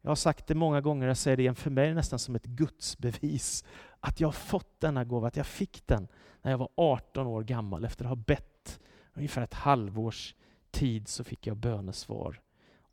Jag 0.00 0.10
har 0.10 0.16
sagt 0.16 0.46
det 0.46 0.54
många 0.54 0.80
gånger, 0.80 1.08
jag 1.08 1.16
säger 1.16 1.36
det 1.36 1.42
igen, 1.42 1.54
för 1.54 1.70
mig 1.70 1.84
är 1.84 1.88
det 1.88 1.94
nästan 1.94 2.18
som 2.18 2.36
ett 2.36 2.46
gudsbevis 2.46 3.64
att 4.00 4.20
jag 4.20 4.28
har 4.28 4.32
fått 4.32 4.80
denna 4.80 5.04
gåva, 5.04 5.28
att 5.28 5.36
jag 5.36 5.46
fick 5.46 5.86
den 5.86 6.08
när 6.42 6.50
jag 6.50 6.58
var 6.58 6.68
18 6.76 7.26
år 7.26 7.42
gammal 7.42 7.84
efter 7.84 8.04
att 8.04 8.08
ha 8.08 8.16
bett 8.16 8.80
ungefär 9.14 9.42
ett 9.42 9.54
halvårs 9.54 10.34
tid 10.70 11.08
så 11.08 11.24
fick 11.24 11.46
jag 11.46 11.56
bönesvar 11.56 12.40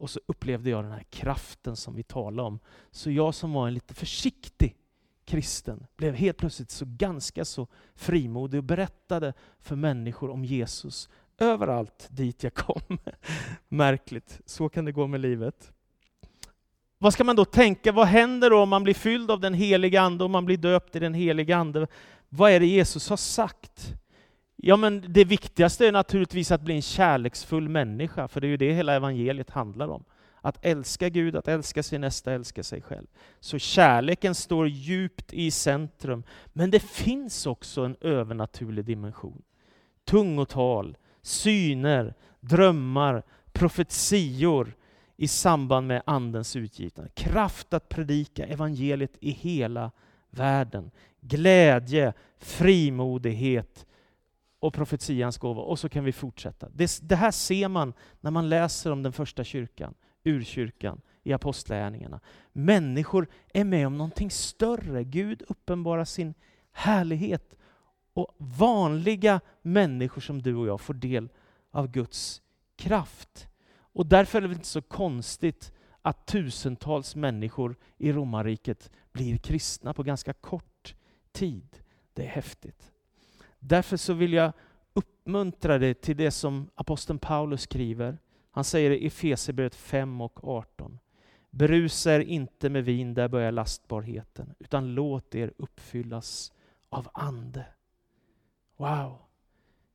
och 0.04 0.10
så 0.10 0.20
upplevde 0.26 0.70
jag 0.70 0.84
den 0.84 0.92
här 0.92 1.06
kraften 1.10 1.76
som 1.76 1.96
vi 1.96 2.04
talade 2.04 2.48
om. 2.48 2.60
Så 2.92 3.12
jag 3.12 3.36
som 3.36 3.54
var 3.54 3.68
en 3.68 3.74
lite 3.74 3.94
försiktig 3.94 4.76
kristen 5.26 5.86
blev 5.96 6.14
helt 6.14 6.38
plötsligt 6.38 6.72
så 6.72 6.86
ganska 6.88 7.46
så 7.46 7.68
frimodig 7.96 8.58
och 8.58 8.64
berättade 8.64 9.34
för 9.60 9.76
människor 9.76 10.30
om 10.30 10.46
Jesus 10.46 11.10
överallt 11.38 12.08
dit 12.10 12.44
jag 12.44 12.54
kom. 12.54 12.98
Märkligt, 13.68 14.42
så 14.46 14.70
kan 14.70 14.86
det 14.86 14.92
gå 14.92 15.08
med 15.08 15.20
livet. 15.22 15.72
Vad 16.98 17.14
ska 17.14 17.24
man 17.24 17.36
då 17.36 17.46
tänka? 17.46 17.92
Vad 17.92 18.08
händer 18.08 18.50
då 18.50 18.60
om 18.60 18.70
man 18.70 18.84
blir 18.84 18.94
fylld 18.94 19.32
av 19.32 19.40
den 19.40 19.54
heliga 19.54 20.02
Ande 20.02 20.24
och 20.24 20.30
man 20.30 20.46
blir 20.46 20.58
döpt 20.58 20.96
i 20.96 21.00
den 21.00 21.14
heliga 21.14 21.58
Ande? 21.58 21.88
Vad 22.30 22.52
är 22.52 22.60
det 22.60 22.68
Jesus 22.68 23.10
har 23.10 23.18
sagt? 23.18 23.94
Ja, 24.56 24.78
men 24.78 25.06
det 25.08 25.26
viktigaste 25.26 25.88
är 25.88 25.92
naturligtvis 25.92 26.52
att 26.52 26.62
bli 26.62 26.76
en 26.76 26.82
kärleksfull 26.82 27.70
människa, 27.70 28.28
för 28.28 28.42
det 28.42 28.48
är 28.48 28.50
ju 28.50 28.58
det 28.58 28.74
hela 28.74 28.94
evangeliet 28.94 29.50
handlar 29.50 29.88
om. 29.88 30.04
Att 30.42 30.66
älska 30.66 31.10
Gud, 31.10 31.36
att 31.36 31.48
älska 31.48 31.84
sin 31.84 32.02
nästa, 32.02 32.34
älska 32.34 32.64
sig 32.64 32.82
själv. 32.82 33.08
Så 33.40 33.60
kärleken 33.60 34.36
står 34.36 34.68
djupt 34.68 35.34
i 35.34 35.52
centrum. 35.52 36.24
Men 36.54 36.72
det 36.72 36.80
finns 36.80 37.46
också 37.46 37.82
en 37.82 37.96
övernaturlig 38.02 38.86
dimension. 38.86 39.42
Tungotal, 40.06 40.98
syner, 41.22 42.14
drömmar, 42.40 43.24
profetior 43.52 44.76
i 45.18 45.28
samband 45.28 45.88
med 45.88 46.02
Andens 46.06 46.56
utgivande. 46.56 47.12
Kraft 47.14 47.74
att 47.74 47.90
predika 47.90 48.46
evangeliet 48.46 49.18
i 49.20 49.32
hela 49.32 49.92
världen. 50.30 50.92
Glädje, 51.22 52.14
frimodighet, 52.40 53.86
och 54.64 54.74
profetians 54.74 55.38
gåva. 55.38 55.62
Och 55.62 55.80
så 55.80 55.90
kan 55.90 56.04
vi 56.04 56.12
fortsätta. 56.12 56.70
Det, 56.70 57.00
det, 57.02 57.16
här 57.16 57.32
ser 57.32 57.68
man 57.68 57.94
när 58.22 58.32
man 58.32 58.50
läser 58.50 58.92
om 58.92 59.04
den 59.04 59.14
första 59.14 59.44
kyrkan, 59.44 59.94
urkyrkan, 60.24 61.02
i 61.24 61.34
Apostlagärningarna. 61.34 62.20
Människor 62.54 63.28
är 63.54 63.64
med 63.64 63.88
om 63.88 63.98
någonting 63.98 64.32
större. 64.32 65.04
Gud 65.04 65.44
uppenbarar 65.48 66.06
sin 66.06 66.34
härlighet. 66.72 67.56
Och 68.14 68.36
vanliga 68.38 69.42
människor 69.62 70.22
som 70.22 70.42
du 70.42 70.56
och 70.56 70.68
jag 70.68 70.82
får 70.82 70.94
del 70.94 71.30
av 71.72 71.88
Guds 71.88 72.42
kraft. 72.76 73.48
Och 73.76 74.06
därför 74.06 74.42
är 74.42 74.48
det 74.48 74.54
inte 74.54 74.68
så 74.68 74.82
konstigt 74.82 75.74
att 76.02 76.26
tusentals 76.26 77.16
människor 77.16 77.76
i 77.98 78.12
romarriket 78.12 78.92
blir 79.12 79.38
kristna 79.38 79.94
på 79.94 80.04
ganska 80.04 80.34
kort 80.34 80.96
tid. 81.32 81.78
Det 82.14 82.24
är 82.24 82.30
häftigt. 82.30 82.93
Därför 83.68 83.98
så 83.98 84.14
vill 84.14 84.34
jag 84.34 84.54
uppmuntra 84.94 85.78
dig 85.78 85.94
till 85.94 86.18
det 86.18 86.32
som 86.32 86.70
aposteln 86.76 87.20
Paulus 87.20 87.62
skriver. 87.62 88.18
Han 88.52 88.64
säger 88.64 88.92
i 88.92 89.08
Efesierbrevet 89.08 89.76
5 89.76 90.22
och 90.22 90.48
18. 90.48 91.00
Berusa 91.50 92.16
er 92.16 92.20
inte 92.20 92.70
med 92.70 92.86
vin, 92.86 93.14
där 93.14 93.28
börjar 93.28 93.52
lastbarheten, 93.52 94.54
utan 94.60 94.94
låt 94.94 95.36
er 95.36 95.54
uppfyllas 95.58 96.54
av 96.90 97.08
ande. 97.14 97.66
Wow! 98.78 99.18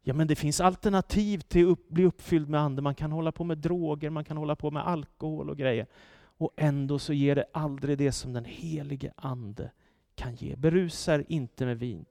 Ja, 0.03 0.15
men 0.15 0.27
det 0.27 0.37
finns 0.37 0.61
alternativ 0.61 1.39
till 1.39 1.73
att 1.73 1.89
bli 1.89 2.05
uppfylld 2.05 2.49
med 2.49 2.61
ande. 2.61 2.83
Man 2.83 2.95
kan 2.95 3.13
hålla 3.13 3.33
på 3.33 3.45
med 3.45 3.59
droger, 3.59 4.11
man 4.11 4.25
kan 4.25 4.37
hålla 4.37 4.57
på 4.57 4.71
med 4.71 4.87
alkohol 4.87 5.51
och 5.51 5.57
grejer. 5.57 5.87
Och 6.21 6.51
ändå 6.57 6.99
så 6.99 7.13
ger 7.13 7.35
det 7.35 7.45
aldrig 7.53 7.99
det 7.99 8.13
som 8.13 8.33
den 8.33 8.45
helige 8.45 9.13
ande 9.17 9.71
kan 10.15 10.35
ge. 10.35 10.57
Berusa 10.57 11.15
er 11.15 11.25
inte 11.29 11.67
med 11.67 11.79
vin, 11.79 12.05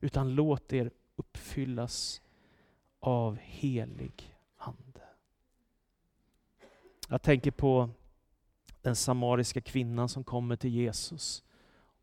utan 0.00 0.34
låt 0.34 0.72
er 0.72 0.90
uppfyllas 1.22 2.20
av 3.00 3.38
helig 3.40 4.36
ande. 4.56 5.00
Jag 7.08 7.22
tänker 7.22 7.50
på 7.50 7.90
den 8.82 8.96
samariska 8.96 9.60
kvinnan 9.60 10.08
som 10.08 10.24
kommer 10.24 10.56
till 10.56 10.70
Jesus. 10.70 11.44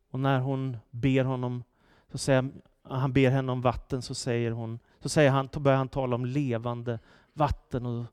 Och 0.10 0.20
när 0.20 0.40
hon 0.40 0.78
ber 0.90 1.24
honom, 1.24 1.64
så 2.12 2.18
säger, 2.18 2.52
han 2.84 3.14
ber 3.14 3.30
henne 3.30 3.52
om 3.52 3.62
vatten, 3.62 4.02
så, 4.02 4.16
säger 4.16 4.52
hon, 4.52 4.80
så 5.00 5.10
säger 5.10 5.32
han, 5.32 5.50
börjar 5.58 5.78
han 5.78 5.90
tala 5.90 6.16
om 6.16 6.26
levande 6.26 7.00
vatten. 7.34 7.86
Och 7.86 8.06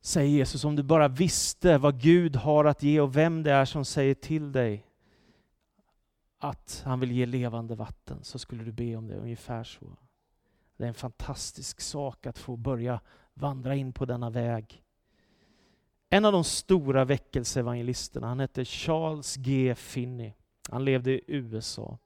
säger 0.00 0.28
Jesus, 0.28 0.64
om 0.64 0.76
du 0.76 0.82
bara 0.82 1.08
visste 1.08 1.78
vad 1.78 2.00
Gud 2.00 2.36
har 2.36 2.64
att 2.64 2.82
ge 2.82 3.00
och 3.00 3.16
vem 3.16 3.42
det 3.42 3.52
är 3.52 3.64
som 3.64 3.84
säger 3.84 4.14
till 4.14 4.52
dig 4.52 4.86
att 6.44 6.82
han 6.84 7.00
vill 7.00 7.12
ge 7.12 7.26
levande 7.26 7.74
vatten 7.74 8.18
så 8.22 8.38
skulle 8.38 8.64
du 8.64 8.72
be 8.72 8.96
om 8.96 9.08
det, 9.08 9.16
ungefär 9.16 9.64
så. 9.64 9.96
Det 10.76 10.84
är 10.84 10.88
en 10.88 10.94
fantastisk 10.94 11.80
sak 11.80 12.26
att 12.26 12.38
få 12.38 12.56
börja 12.56 13.00
vandra 13.34 13.74
in 13.74 13.92
på 13.92 14.04
denna 14.04 14.30
väg. 14.30 14.82
En 16.08 16.24
av 16.24 16.32
de 16.32 16.44
stora 16.44 17.04
väckelseevangelisterna, 17.04 18.26
han 18.26 18.40
hette 18.40 18.64
Charles 18.64 19.36
G. 19.36 19.74
Finney. 19.74 20.32
Han 20.70 20.84
levde 20.84 21.10
i 21.10 21.22
USA. 21.26 21.98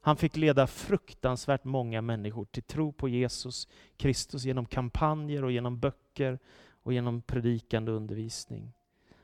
Han 0.00 0.16
fick 0.16 0.36
leda 0.36 0.66
fruktansvärt 0.66 1.64
många 1.64 2.02
människor 2.02 2.44
till 2.44 2.62
tro 2.62 2.92
på 2.92 3.08
Jesus 3.08 3.68
Kristus 3.96 4.44
genom 4.44 4.66
kampanjer 4.66 5.44
och 5.44 5.52
genom 5.52 5.80
böcker 5.80 6.38
och 6.82 6.92
genom 6.92 7.22
predikande 7.22 7.92
undervisning. 7.92 8.72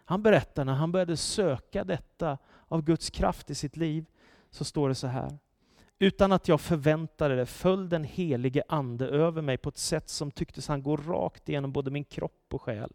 Han 0.05 0.23
berättar 0.23 0.65
när 0.65 0.75
han 0.75 0.93
började 0.93 1.17
söka 1.17 1.85
detta 1.85 2.39
av 2.69 2.83
Guds 2.83 3.11
kraft 3.11 3.51
i 3.51 3.55
sitt 3.55 3.77
liv, 3.77 4.07
så 4.51 4.65
står 4.65 4.89
det 4.89 4.95
så 4.95 5.07
här. 5.07 5.39
Utan 5.99 6.33
att 6.33 6.49
jag 6.49 6.61
förväntade 6.61 7.37
det 7.37 7.47
föll 7.47 7.89
den 7.89 8.05
helige 8.05 8.63
Ande 8.69 9.09
över 9.09 9.43
mig 9.43 9.57
på 9.57 9.69
ett 9.69 9.79
sätt 9.79 10.09
som 10.09 10.31
tycktes 10.31 10.69
han 10.69 10.83
gå 10.83 10.97
rakt 10.97 11.49
igenom 11.49 11.73
både 11.73 11.91
min 11.91 12.05
kropp 12.05 12.47
och 12.53 12.63
själ. 12.63 12.93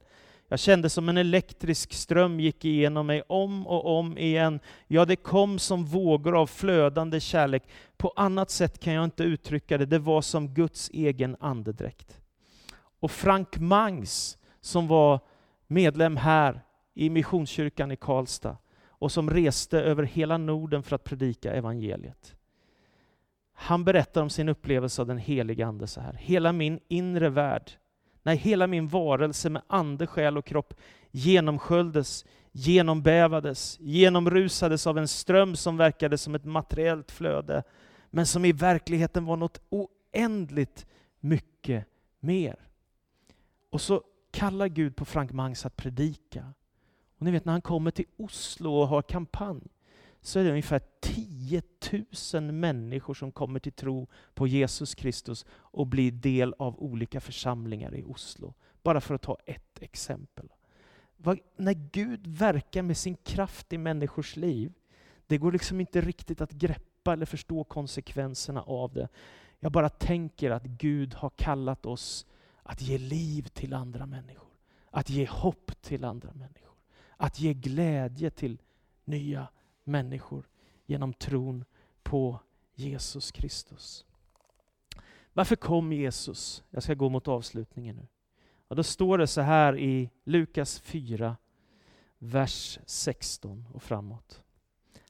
Jag 0.48 0.60
kände 0.60 0.89
som 0.89 1.10
en 1.10 1.18
elektrisk 1.18 1.94
ström 1.94 2.39
gick 2.39 2.66
igenom 2.66 3.08
mig 3.08 3.22
om 3.28 3.68
och 3.68 3.98
om 3.98 4.18
igen. 4.18 4.60
Ja, 4.88 5.06
det 5.06 5.16
kom 5.16 5.60
som 5.60 5.86
vågor 5.86 6.42
av 6.42 6.48
flödande 6.48 7.20
kärlek. 7.20 7.63
På 7.98 8.13
annat 8.16 8.50
sätt 8.50 8.80
kan 8.80 8.94
jag 8.94 9.04
inte 9.04 9.24
uttrycka 9.24 9.78
det. 9.78 9.86
Det 9.86 10.00
var 10.00 10.22
som 10.22 10.54
Guds 10.54 10.89
egen 10.94 11.38
andedräkt. 11.39 12.22
Och 13.00 13.12
Frank 13.12 13.58
Mangs, 13.58 14.38
som 14.62 14.88
var 14.88 15.20
medlem 15.68 16.18
här 16.18 16.62
i 16.94 17.10
Missionskyrkan 17.10 17.92
i 17.92 17.96
Karlstad 17.96 18.58
och 19.04 19.12
som 19.12 19.30
reste 19.30 19.82
över 19.82 20.04
hela 20.04 20.38
Norden 20.38 20.84
för 20.84 20.96
att 20.96 21.04
predika 21.04 21.54
evangeliet. 21.54 22.36
Han 23.54 23.84
berättar 23.84 24.22
om 24.22 24.30
sin 24.30 24.50
upplevelse 24.50 25.02
av 25.02 25.08
den 25.08 25.18
heliga 25.18 25.68
Ande 25.68 25.88
så 25.88 26.02
här. 26.02 26.13
Hela 26.13 26.52
min 26.52 26.80
inre 26.88 27.30
värld, 27.30 27.72
när 28.24 28.36
hela 28.36 28.68
min 28.68 28.88
varelse 28.88 29.50
med 29.50 29.62
ande, 29.68 30.08
själ 30.08 30.38
och 30.38 30.46
kropp 30.46 30.74
genomsköljdes, 31.12 32.26
genombävades, 32.52 33.78
genomrusades 33.80 34.88
av 34.88 34.98
en 34.98 35.08
ström 35.08 35.56
som 35.56 35.78
verkade 35.78 36.18
som 36.18 36.36
ett 36.36 36.46
materiellt 36.46 37.12
flöde, 37.12 37.63
men 38.10 38.26
som 38.26 38.46
i 38.46 38.52
verkligheten 38.52 39.26
var 39.26 39.38
något 39.38 39.62
oändligt 39.70 40.86
mycket 41.20 41.86
mer. 42.20 42.56
Och 43.70 43.82
så 43.82 44.04
kallar 44.32 44.68
Gud 44.68 44.96
på 44.96 45.06
Frank 45.06 45.32
Mangs 45.32 45.66
att 45.66 45.76
predika. 45.76 46.54
Och 47.24 47.26
ni 47.26 47.32
vet 47.32 47.46
när 47.46 47.54
han 47.54 47.62
kommer 47.62 47.92
till 47.92 48.06
Oslo 48.18 48.74
och 48.74 48.88
har 48.88 49.02
kampanj, 49.02 49.62
så 50.22 50.40
är 50.40 50.44
det 50.44 50.50
ungefär 50.50 50.82
10 51.02 51.62
000 52.34 52.52
människor 52.52 53.14
som 53.14 53.32
kommer 53.32 53.60
till 53.60 53.72
tro 53.72 54.08
på 54.34 54.48
Jesus 54.48 54.96
Kristus 54.96 55.46
och 55.52 55.88
blir 55.88 56.12
del 56.12 56.54
av 56.60 56.80
olika 56.80 57.22
församlingar 57.22 57.96
i 57.96 58.04
Oslo. 58.04 58.54
Bara 58.82 59.02
för 59.02 59.16
att 59.16 59.22
ta 59.22 59.38
ett 59.46 59.82
exempel. 59.82 60.50
när 61.58 61.74
Gud 61.74 62.28
verkar 62.28 62.82
med 62.82 62.98
sin 62.98 63.16
kraft 63.16 63.74
i 63.74 63.78
människors 63.78 64.36
liv, 64.36 64.74
det 65.28 65.38
går 65.38 65.52
liksom 65.52 65.80
inte 65.80 66.02
riktigt 66.02 66.42
att 66.42 66.52
greppa 66.52 67.14
eller 67.14 67.26
förstå 67.26 67.64
konsekvenserna 67.64 68.62
av 68.62 68.94
det. 68.94 69.08
Jag 69.60 69.72
bara 69.72 69.90
tänker 69.90 70.52
att 70.52 70.64
Gud 70.64 71.14
har 71.14 71.30
kallat 71.30 71.86
oss 71.86 72.26
att 72.64 72.82
ge 72.82 72.98
liv 72.98 73.48
till 73.48 73.74
andra 73.74 74.06
människor. 74.06 74.50
Att 74.92 75.10
ge 75.10 75.28
hopp 75.28 75.72
till 75.82 76.06
andra 76.06 76.34
människor. 76.34 76.73
Att 77.24 77.40
ge 77.40 77.54
glädje 77.54 78.30
till 78.30 78.62
nya 79.06 79.48
människor 79.84 80.48
genom 80.86 81.14
tron 81.14 81.66
på 82.04 82.40
Jesus 82.76 83.32
Kristus. 83.32 84.06
Varför 85.34 85.56
kom 85.56 85.94
Jesus? 85.94 86.64
Jag 86.70 86.84
ska 86.84 86.94
gå 86.94 87.10
mot 87.10 87.28
avslutningen 87.28 87.96
nu. 87.96 88.08
Och 88.68 88.76
då 88.76 88.84
står 88.84 89.18
det 89.18 89.28
så 89.28 89.42
här 89.42 89.78
i 89.78 90.10
Lukas 90.24 90.80
4, 90.80 91.38
vers 92.18 92.80
16 92.86 93.68
och 93.74 93.84
framåt. 93.84 94.44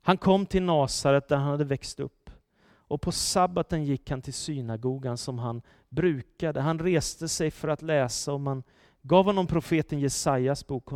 Han 0.02 0.18
kom 0.18 0.46
till 0.46 0.64
Nasaret 0.64 1.28
där 1.28 1.38
han 1.38 1.52
hade 1.52 1.66
växt 1.66 2.00
upp. 2.00 2.30
Och 2.66 3.02
på 3.02 3.12
sabbaten 3.12 3.86
gick 3.86 4.10
han 4.10 4.22
till 4.22 4.34
synagogan 4.34 5.18
som 5.18 5.40
han 5.40 5.62
brukade. 5.90 6.62
Han 6.62 6.80
reste 6.80 7.28
sig 7.28 7.52
för 7.52 7.68
att 7.68 7.82
läsa 7.82 8.34
och 8.34 8.42
man 8.42 8.64
gav 9.02 9.26
honom 9.26 9.48
profeten 9.48 10.00
Jesajas 10.00 10.68
bok. 10.68 10.90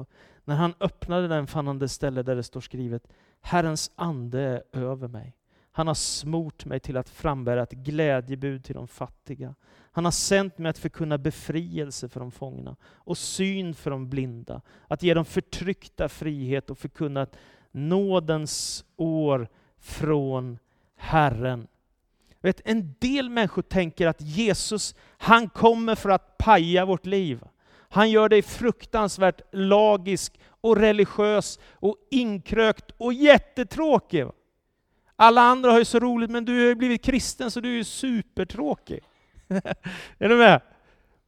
När 0.48 0.56
han 0.56 0.74
öppnade 0.80 1.28
den 1.28 1.48
fann 1.48 1.68
han 1.68 1.80
det 1.80 1.88
ställe 1.88 2.24
där 2.24 2.36
det 2.36 2.44
står 2.44 2.62
skrivet 2.62 3.08
Herrens 3.42 3.92
ande 3.96 4.42
är 4.42 4.64
över 4.80 5.08
mig. 5.08 5.36
Han 5.72 5.88
har 5.88 5.94
smort 5.94 6.66
mig 6.66 6.80
till 6.80 6.98
att 6.98 7.10
frambära 7.10 7.64
ett 7.64 7.72
glädjebud 7.72 8.64
till 8.64 8.76
de 8.76 8.88
fattiga. 8.88 9.56
Han 9.92 10.06
har 10.06 10.12
sänt 10.12 10.58
mig 10.58 10.70
att 10.70 10.78
förkunna 10.78 11.18
befrielse 11.18 12.10
för 12.10 12.20
de 12.20 12.32
fångna 12.32 12.76
och 12.84 13.18
syn 13.18 13.74
för 13.74 13.92
de 13.92 14.10
blinda, 14.10 14.62
att 14.88 15.04
ge 15.04 15.14
de 15.14 15.26
förtryckta 15.26 16.10
frihet 16.10 16.70
och 16.70 16.78
förkunna 16.78 17.22
ett 17.22 17.38
nådens 17.72 18.86
år 18.96 19.48
från 19.78 20.60
Herren. 20.96 21.68
Vet, 22.42 22.62
en 22.66 22.96
del 23.00 23.30
människor 23.30 23.62
tänker 23.62 24.08
att 24.08 24.22
Jesus, 24.22 24.96
han 25.18 25.50
kommer 25.50 25.96
för 25.96 26.10
att 26.10 26.38
paja 26.38 26.86
vårt 26.86 27.06
liv. 27.06 27.44
Han 27.98 28.10
gör 28.10 28.30
dig 28.30 28.42
fruktansvärt 28.42 29.42
lagisk 29.52 30.40
och 30.62 30.78
religiös 30.78 31.60
och 31.74 31.96
inkrökt 32.12 32.92
och 32.98 33.14
jättetråkig. 33.14 34.26
Alla 35.16 35.42
andra 35.42 35.72
har 35.72 35.80
ju 35.80 35.86
så 35.86 36.00
roligt, 36.00 36.30
men 36.30 36.46
du 36.46 36.52
har 36.60 36.68
ju 36.68 36.76
blivit 36.76 37.04
kristen 37.04 37.52
så 37.52 37.60
du 37.60 37.70
är 37.70 37.74
ju 37.74 37.84
supertråkig. 37.84 39.00
är 40.18 40.30
du 40.30 40.36
med? 40.36 40.62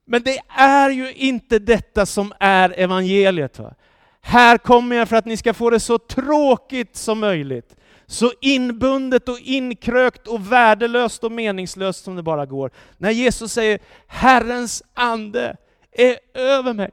Men 0.06 0.24
det 0.24 0.40
är 0.58 0.90
ju 0.90 1.14
inte 1.14 1.60
detta 1.60 2.06
som 2.06 2.34
är 2.40 2.80
evangeliet. 2.80 3.60
Va? 3.60 3.76
Här 4.22 4.58
kommer 4.58 4.96
jag 4.96 5.10
för 5.10 5.16
att 5.16 5.26
ni 5.26 5.38
ska 5.38 5.54
få 5.54 5.70
det 5.70 5.80
så 5.80 5.98
tråkigt 5.98 6.96
som 6.96 7.20
möjligt. 7.20 7.76
Så 8.06 8.32
inbundet 8.42 9.30
och 9.30 9.40
inkrökt 9.40 10.28
och 10.28 10.52
värdelöst 10.52 11.24
och 11.24 11.32
meningslöst 11.32 12.04
som 12.04 12.16
det 12.16 12.24
bara 12.24 12.46
går. 12.46 12.72
När 12.98 13.12
Jesus 13.12 13.54
säger 13.54 13.80
Herrens 14.08 14.84
ande 14.94 15.58
är 15.92 16.20
över 16.34 16.74
mig 16.74 16.92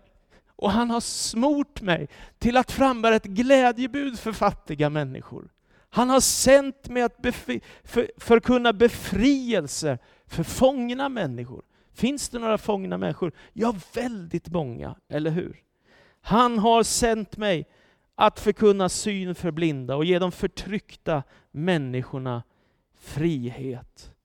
och 0.56 0.70
han 0.70 0.90
har 0.90 1.00
smort 1.00 1.80
mig 1.80 2.08
till 2.38 2.56
att 2.56 2.72
frambära 2.72 3.16
ett 3.16 3.24
glädjebud 3.24 4.18
för 4.18 4.32
fattiga 4.32 4.90
människor. 4.90 5.48
Han 5.90 6.10
har 6.10 6.20
sänt 6.20 6.88
mig 6.88 7.02
att 7.02 7.22
befri, 7.22 7.60
för, 7.84 8.10
förkunna 8.16 8.72
befrielse 8.72 9.98
för 10.26 10.42
fångna 10.42 11.08
människor. 11.08 11.64
Finns 11.94 12.28
det 12.28 12.38
några 12.38 12.58
fångna 12.58 12.98
människor? 12.98 13.32
Ja, 13.52 13.74
väldigt 13.94 14.48
många, 14.48 14.96
eller 15.08 15.30
hur? 15.30 15.62
Han 16.20 16.58
har 16.58 16.82
sänt 16.82 17.36
mig 17.36 17.66
att 18.14 18.40
förkunna 18.40 18.88
syn 18.88 19.34
för 19.34 19.50
blinda 19.50 19.96
och 19.96 20.04
ge 20.04 20.18
de 20.18 20.32
förtryckta 20.32 21.22
människorna 21.50 22.42
frihet. 22.98 24.15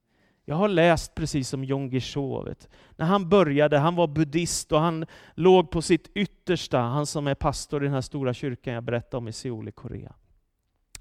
Jag 0.52 0.58
har 0.58 0.68
läst 0.68 1.16
precis 1.16 1.50
som 1.50 1.64
Jon 1.64 1.90
Guichot. 1.90 2.68
När 2.96 3.06
han 3.06 3.30
började, 3.30 3.78
han 3.78 3.96
var 3.96 4.08
buddhist 4.08 4.72
och 4.72 4.80
han 4.80 5.06
låg 5.36 5.72
på 5.72 5.82
sitt 5.82 6.12
yttersta, 6.16 6.80
han 6.80 7.06
som 7.06 7.28
är 7.28 7.36
pastor 7.36 7.84
i 7.84 7.86
den 7.86 7.94
här 7.94 8.02
stora 8.02 8.34
kyrkan 8.34 8.74
jag 8.74 8.84
berättade 8.84 9.18
om 9.18 9.28
i 9.28 9.34
Seoul 9.34 9.68
i 9.68 9.72
Korea. 9.72 10.14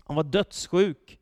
Han 0.04 0.16
var 0.16 0.22
dödssjuk 0.22 1.20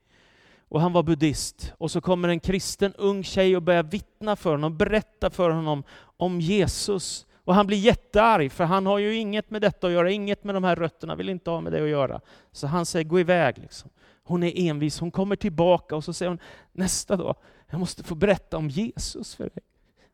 och 0.69 0.81
han 0.81 0.93
var 0.93 1.03
buddhist. 1.03 1.73
Och 1.79 1.91
så 1.91 2.01
kommer 2.01 2.29
en 2.29 2.41
kristen 2.41 2.95
ung 2.95 3.25
tjej 3.25 3.57
och 3.57 3.63
börjar 3.63 3.83
vittna 3.83 4.37
för 4.37 4.51
honom, 4.51 4.77
berätta 4.77 5.31
för 5.31 5.51
honom 5.51 5.83
om 6.17 6.41
Jesus. 6.41 7.27
Och 7.45 7.55
han 7.55 7.67
blir 7.67 7.79
jättearg, 7.79 8.53
för 8.53 8.65
han 8.65 8.87
har 8.87 8.99
ju 8.99 9.15
inget 9.15 9.51
med 9.51 9.63
detta 9.63 9.87
att 9.87 9.93
göra, 9.93 10.11
inget 10.11 10.45
med 10.45 10.55
de 10.55 10.65
här 10.65 10.77
rötterna, 10.77 11.15
vill 11.15 11.29
inte 11.29 11.51
ha 11.51 11.61
med 11.61 11.73
det 11.73 11.83
att 11.83 11.89
göra. 11.89 12.21
Så 12.53 12.67
han 12.67 12.87
säger, 12.87 13.05
gå 13.05 13.21
iväg. 13.21 13.59
Liksom. 13.59 13.91
Hon 14.23 14.43
är 14.43 14.53
envis, 14.57 15.01
hon 15.01 15.11
kommer 15.11 15.37
tillbaka 15.37 15.97
och 15.97 16.05
så 16.05 16.13
säger 16.13 16.31
hon 16.31 16.39
nästa 16.73 17.17
dag, 17.17 17.37
jag 17.71 17.81
måste 17.81 18.05
få 18.05 18.15
berätta 18.15 18.57
om 18.57 18.69
Jesus 18.69 19.35
för 19.35 19.45
dig. 19.45 19.63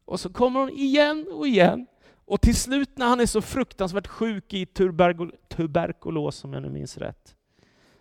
Och 0.05 0.21
så 0.21 0.33
kommer 0.33 0.61
hon 0.61 0.71
igen 0.71 1.27
och 1.33 1.47
igen. 1.47 1.87
Och 2.27 2.41
till 2.41 2.57
slut 2.57 2.99
när 2.99 3.07
han 3.07 3.21
är 3.21 3.27
så 3.27 3.43
fruktansvärt 3.43 4.07
sjuk 4.07 4.55
i 4.55 4.67
tuberkulos, 5.49 6.45
om 6.45 6.53
jag 6.53 6.63
nu 6.63 6.71
minns 6.71 6.99
rätt, 6.99 7.37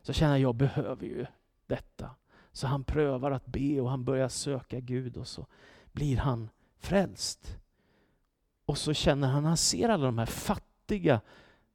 så 0.02 0.14
känner 0.14 0.34
jag, 0.38 0.42
jag 0.42 0.56
behöver 0.56 1.06
ju 1.06 1.26
detta. 1.68 2.10
Så 2.52 2.68
han 2.68 2.84
prövar 2.84 3.32
att 3.32 3.46
be 3.46 3.82
och 3.82 3.90
han 3.90 4.04
börjar 4.04 4.30
söka 4.30 4.80
Gud 4.80 5.18
och 5.18 5.28
så 5.28 5.46
blir 5.92 6.18
han 6.18 6.50
frälst. 6.80 7.58
Och 8.66 8.78
så 8.78 8.94
känner 8.94 9.28
han, 9.28 9.46
han 9.46 9.58
ser 9.58 9.90
alla 9.90 10.06
de 10.06 10.18
här 10.18 10.26
fattiga 10.26 11.22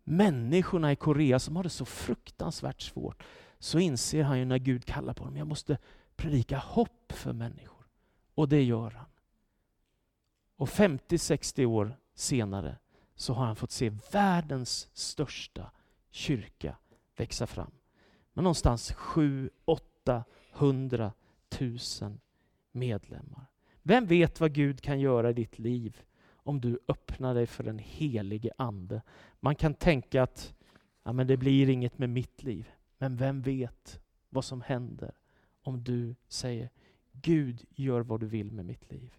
människorna 0.04 0.92
i 0.92 0.96
Korea 0.96 1.38
som 1.38 1.56
har 1.56 1.62
det 1.62 1.70
så 1.70 1.84
fruktansvärt 1.84 2.80
svårt, 2.80 3.22
så 3.58 3.78
inser 3.78 4.22
han 4.22 4.38
ju 4.38 4.44
när 4.44 4.58
Gud 4.58 4.84
kallar 4.84 5.14
på 5.14 5.24
dem, 5.24 5.36
jag 5.36 5.46
måste 5.46 5.78
predika 6.18 6.58
hopp 6.58 7.12
för 7.12 7.32
människor. 7.32 7.86
Och 8.34 8.48
det 8.48 8.62
gör 8.62 8.90
han. 8.90 9.06
Och 10.56 10.68
50-60 10.68 11.64
år 11.64 11.96
senare 12.14 12.76
så 13.14 13.34
har 13.34 13.46
han 13.46 13.56
fått 13.56 13.70
se 13.70 13.92
världens 14.12 14.88
största 14.92 15.70
kyrka 16.10 16.76
växa 17.16 17.46
fram. 17.46 17.70
Med 18.32 18.42
någonstans 18.42 18.92
700 18.92 21.12
000 21.60 21.78
medlemmar. 22.72 23.46
Vem 23.82 24.06
vet 24.06 24.40
vad 24.40 24.52
Gud 24.52 24.80
kan 24.80 25.00
göra 25.00 25.30
i 25.30 25.32
ditt 25.32 25.58
liv 25.58 26.02
om 26.30 26.60
du 26.60 26.78
öppnar 26.88 27.34
dig 27.34 27.46
för 27.46 27.64
den 27.64 27.78
helige 27.78 28.52
Ande? 28.58 29.02
Man 29.40 29.54
kan 29.54 29.74
tänka 29.74 30.22
att 30.22 30.54
ja, 31.02 31.12
men 31.12 31.26
det 31.26 31.36
blir 31.36 31.68
inget 31.68 31.98
med 31.98 32.10
mitt 32.10 32.42
liv. 32.42 32.70
Men 32.98 33.16
vem 33.16 33.42
vet 33.42 34.00
vad 34.28 34.44
som 34.44 34.60
händer 34.60 35.14
om 35.68 35.84
du 35.84 36.14
säger 36.28 36.70
Gud, 37.12 37.64
gör 37.70 38.00
vad 38.00 38.20
du 38.20 38.26
vill 38.26 38.52
med 38.52 38.64
mitt 38.64 38.92
liv. 38.92 39.14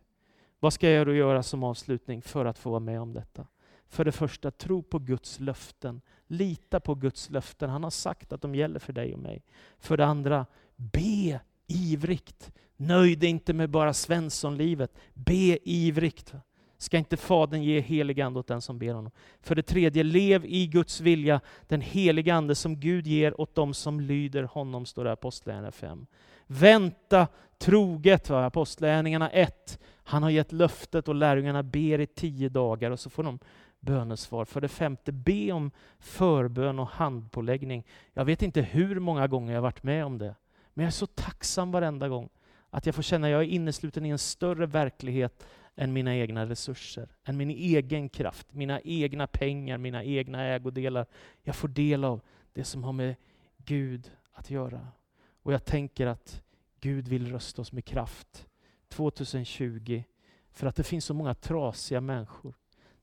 Vad 0.59 0.73
ska 0.73 0.89
jag 0.89 1.07
då 1.07 1.13
göra 1.13 1.43
som 1.43 1.63
avslutning 1.63 2.21
för 2.21 2.45
att 2.45 2.57
få 2.57 2.69
vara 2.69 2.79
med 2.79 3.01
om 3.01 3.13
detta? 3.13 3.47
För 3.87 4.05
det 4.05 4.11
första, 4.11 4.51
tro 4.51 4.83
på 4.83 4.99
Guds 4.99 5.39
löften. 5.39 6.01
Lita 6.27 6.79
på 6.79 6.95
Guds 6.95 7.29
löften. 7.29 7.69
Han 7.69 7.83
har 7.83 7.89
sagt 7.89 8.33
att 8.33 8.41
de 8.41 8.55
gäller 8.55 8.79
för 8.79 8.93
dig 8.93 9.13
och 9.13 9.19
mig. 9.19 9.43
För 9.79 9.97
det 9.97 10.05
andra, 10.05 10.45
be 10.75 11.39
ivrigt. 11.67 12.51
Nöj 12.75 13.15
dig 13.15 13.29
inte 13.29 13.53
med 13.53 13.69
bara 13.69 13.93
Svenssonlivet. 13.93 14.97
Be 15.13 15.69
ivrigt. 15.69 16.33
ska 16.77 16.97
inte 16.97 17.17
Fadern 17.17 17.63
ge 17.63 17.79
helig 17.79 18.21
ande 18.21 18.39
åt 18.39 18.47
den 18.47 18.61
som 18.61 18.79
ber 18.79 18.93
honom. 18.93 19.11
För 19.41 19.55
det 19.55 19.63
tredje, 19.63 20.03
lev 20.03 20.45
i 20.45 20.67
Guds 20.67 21.01
vilja, 21.01 21.41
den 21.67 21.81
heliga 21.81 22.35
ande 22.35 22.55
som 22.55 22.79
Gud 22.79 23.07
ger 23.07 23.41
åt 23.41 23.55
dem 23.55 23.73
som 23.73 23.99
lyder 23.99 24.43
honom, 24.43 24.85
står 24.85 25.03
det 25.03 25.09
i 25.09 25.13
Apostlagärningarna 25.13 25.71
5. 25.71 26.05
Vänta 26.51 27.27
troget, 27.57 28.29
va? 28.29 28.45
Apostlagärningarna 28.45 29.29
1. 29.29 29.79
Han 30.03 30.23
har 30.23 30.29
gett 30.29 30.51
löftet 30.51 31.07
och 31.07 31.15
lärjungarna 31.15 31.63
ber 31.63 31.99
i 31.99 32.07
tio 32.07 32.49
dagar 32.49 32.91
och 32.91 32.99
så 32.99 33.09
får 33.09 33.23
de 33.23 33.39
bönesvar. 33.79 34.45
För 34.45 34.61
det 34.61 34.67
femte, 34.67 35.11
be 35.11 35.51
om 35.51 35.71
förbön 35.99 36.79
och 36.79 36.87
handpåläggning. 36.87 37.85
Jag 38.13 38.25
vet 38.25 38.41
inte 38.41 38.61
hur 38.61 38.99
många 38.99 39.27
gånger 39.27 39.53
jag 39.53 39.61
varit 39.61 39.83
med 39.83 40.05
om 40.05 40.17
det, 40.17 40.35
men 40.73 40.83
jag 40.83 40.87
är 40.87 40.91
så 40.91 41.05
tacksam 41.05 41.71
varenda 41.71 42.09
gång 42.09 42.29
att 42.69 42.85
jag 42.85 42.95
får 42.95 43.03
känna 43.03 43.27
att 43.27 43.31
jag 43.31 43.41
är 43.41 43.47
innesluten 43.47 44.05
i 44.05 44.09
en 44.09 44.17
större 44.17 44.65
verklighet 44.65 45.45
än 45.75 45.93
mina 45.93 46.15
egna 46.15 46.45
resurser, 46.45 47.09
än 47.23 47.37
min 47.37 47.49
egen 47.49 48.09
kraft, 48.09 48.47
mina 48.53 48.81
egna 48.81 49.27
pengar, 49.27 49.77
mina 49.77 50.03
egna 50.03 50.43
ägodelar. 50.43 51.05
Jag 51.43 51.55
får 51.55 51.67
del 51.67 52.03
av 52.03 52.21
det 52.53 52.63
som 52.63 52.83
har 52.83 52.93
med 52.93 53.15
Gud 53.57 54.11
att 54.33 54.49
göra. 54.49 54.87
Och 55.49 55.53
jag 55.53 55.65
tänker 55.65 56.07
att 56.07 56.41
Gud 56.79 57.07
vill 57.07 57.31
rösta 57.31 57.61
oss 57.61 57.71
med 57.71 57.85
kraft 57.85 58.47
2020 58.87 60.03
för 60.51 60.67
att 60.67 60.75
det 60.75 60.83
finns 60.83 61.05
så 61.05 61.13
många 61.13 61.33
trasiga 61.33 62.01
människor. 62.01 62.53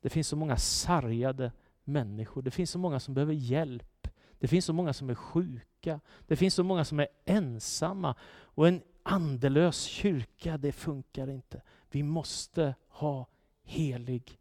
Det 0.00 0.10
finns 0.10 0.28
så 0.28 0.36
många 0.36 0.56
sargade 0.56 1.52
människor. 1.84 2.42
Det 2.42 2.50
finns 2.50 2.70
så 2.70 2.78
många 2.78 3.00
som 3.00 3.14
behöver 3.14 3.32
hjälp. 3.32 4.08
Det 4.38 4.48
finns 4.48 4.64
så 4.64 4.72
många 4.72 4.92
som 4.92 5.10
är 5.10 5.14
sjuka. 5.14 6.00
Det 6.26 6.36
finns 6.36 6.54
så 6.54 6.62
många 6.62 6.84
som 6.84 7.00
är 7.00 7.08
ensamma. 7.24 8.14
Och 8.28 8.68
en 8.68 8.82
andelös 9.02 9.82
kyrka, 9.82 10.58
det 10.58 10.72
funkar 10.72 11.30
inte. 11.30 11.62
Vi 11.90 12.02
måste 12.02 12.74
ha 12.88 13.26
helig 13.62 14.38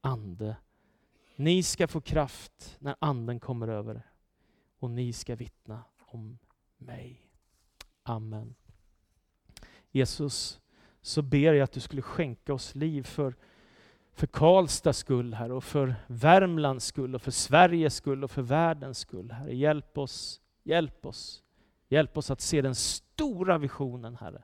ande. 0.00 0.56
Ni 1.36 1.62
ska 1.62 1.88
få 1.88 2.00
kraft 2.00 2.76
när 2.78 2.96
anden 2.98 3.40
kommer 3.40 3.68
över 3.68 3.94
er. 3.94 4.10
och 4.78 4.90
ni 4.90 5.12
ska 5.12 5.36
vittna 5.36 5.84
om 5.98 6.38
mig. 6.78 7.29
Amen. 8.10 8.54
Jesus, 9.90 10.60
så 11.02 11.22
ber 11.22 11.52
jag 11.52 11.60
att 11.60 11.72
du 11.72 11.80
skulle 11.80 12.02
skänka 12.02 12.54
oss 12.54 12.74
liv 12.74 13.02
för, 13.02 13.34
för 14.12 14.26
Karlstads 14.26 14.98
skull, 14.98 15.34
här 15.34 15.52
och 15.52 15.64
för 15.64 15.94
Värmlands 16.06 16.84
skull, 16.84 17.14
och 17.14 17.22
för 17.22 17.30
Sveriges 17.30 17.94
skull 17.94 18.24
och 18.24 18.30
för 18.30 18.42
världens 18.42 18.98
skull. 18.98 19.32
Herre. 19.32 19.56
Hjälp 19.56 19.98
oss, 19.98 20.40
hjälp 20.62 21.06
oss. 21.06 21.42
Hjälp 21.88 22.16
oss 22.16 22.30
att 22.30 22.40
se 22.40 22.62
den 22.62 22.74
stora 22.74 23.58
visionen, 23.58 24.16
Herre. 24.16 24.42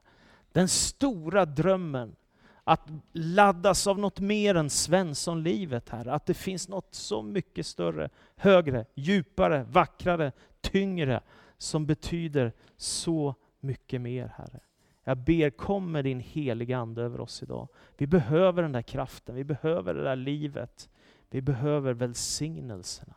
Den 0.52 0.68
stora 0.68 1.44
drömmen 1.44 2.16
att 2.64 2.88
laddas 3.12 3.86
av 3.86 3.98
något 3.98 4.20
mer 4.20 4.54
än 4.54 4.70
Svenssonlivet, 4.70 5.88
Herre. 5.88 6.12
Att 6.12 6.26
det 6.26 6.34
finns 6.34 6.68
något 6.68 6.94
så 6.94 7.22
mycket 7.22 7.66
större, 7.66 8.10
högre, 8.36 8.86
djupare, 8.94 9.66
vackrare, 9.70 10.32
tyngre, 10.60 11.20
som 11.58 11.86
betyder 11.86 12.52
så 12.76 13.34
mycket 13.66 14.00
mer, 14.00 14.32
Herre. 14.36 14.60
Jag 15.04 15.18
ber, 15.18 15.50
kom 15.50 15.92
med 15.92 16.04
din 16.04 16.20
heliga 16.20 16.78
Ande 16.78 17.02
över 17.02 17.20
oss 17.20 17.42
idag. 17.42 17.68
Vi 17.96 18.06
behöver 18.06 18.62
den 18.62 18.72
där 18.72 18.82
kraften, 18.82 19.34
vi 19.34 19.44
behöver 19.44 19.94
det 19.94 20.02
där 20.02 20.16
livet. 20.16 20.88
Vi 21.30 21.42
behöver 21.42 21.92
välsignelserna. 21.92 23.14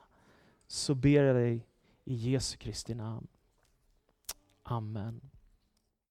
Så 0.68 0.96
ber 0.96 1.24
jag 1.24 1.36
dig 1.36 1.66
i 2.06 2.14
Jesu 2.14 2.58
Kristi 2.58 2.96
namn. 2.96 3.28
Amen. 4.64 5.22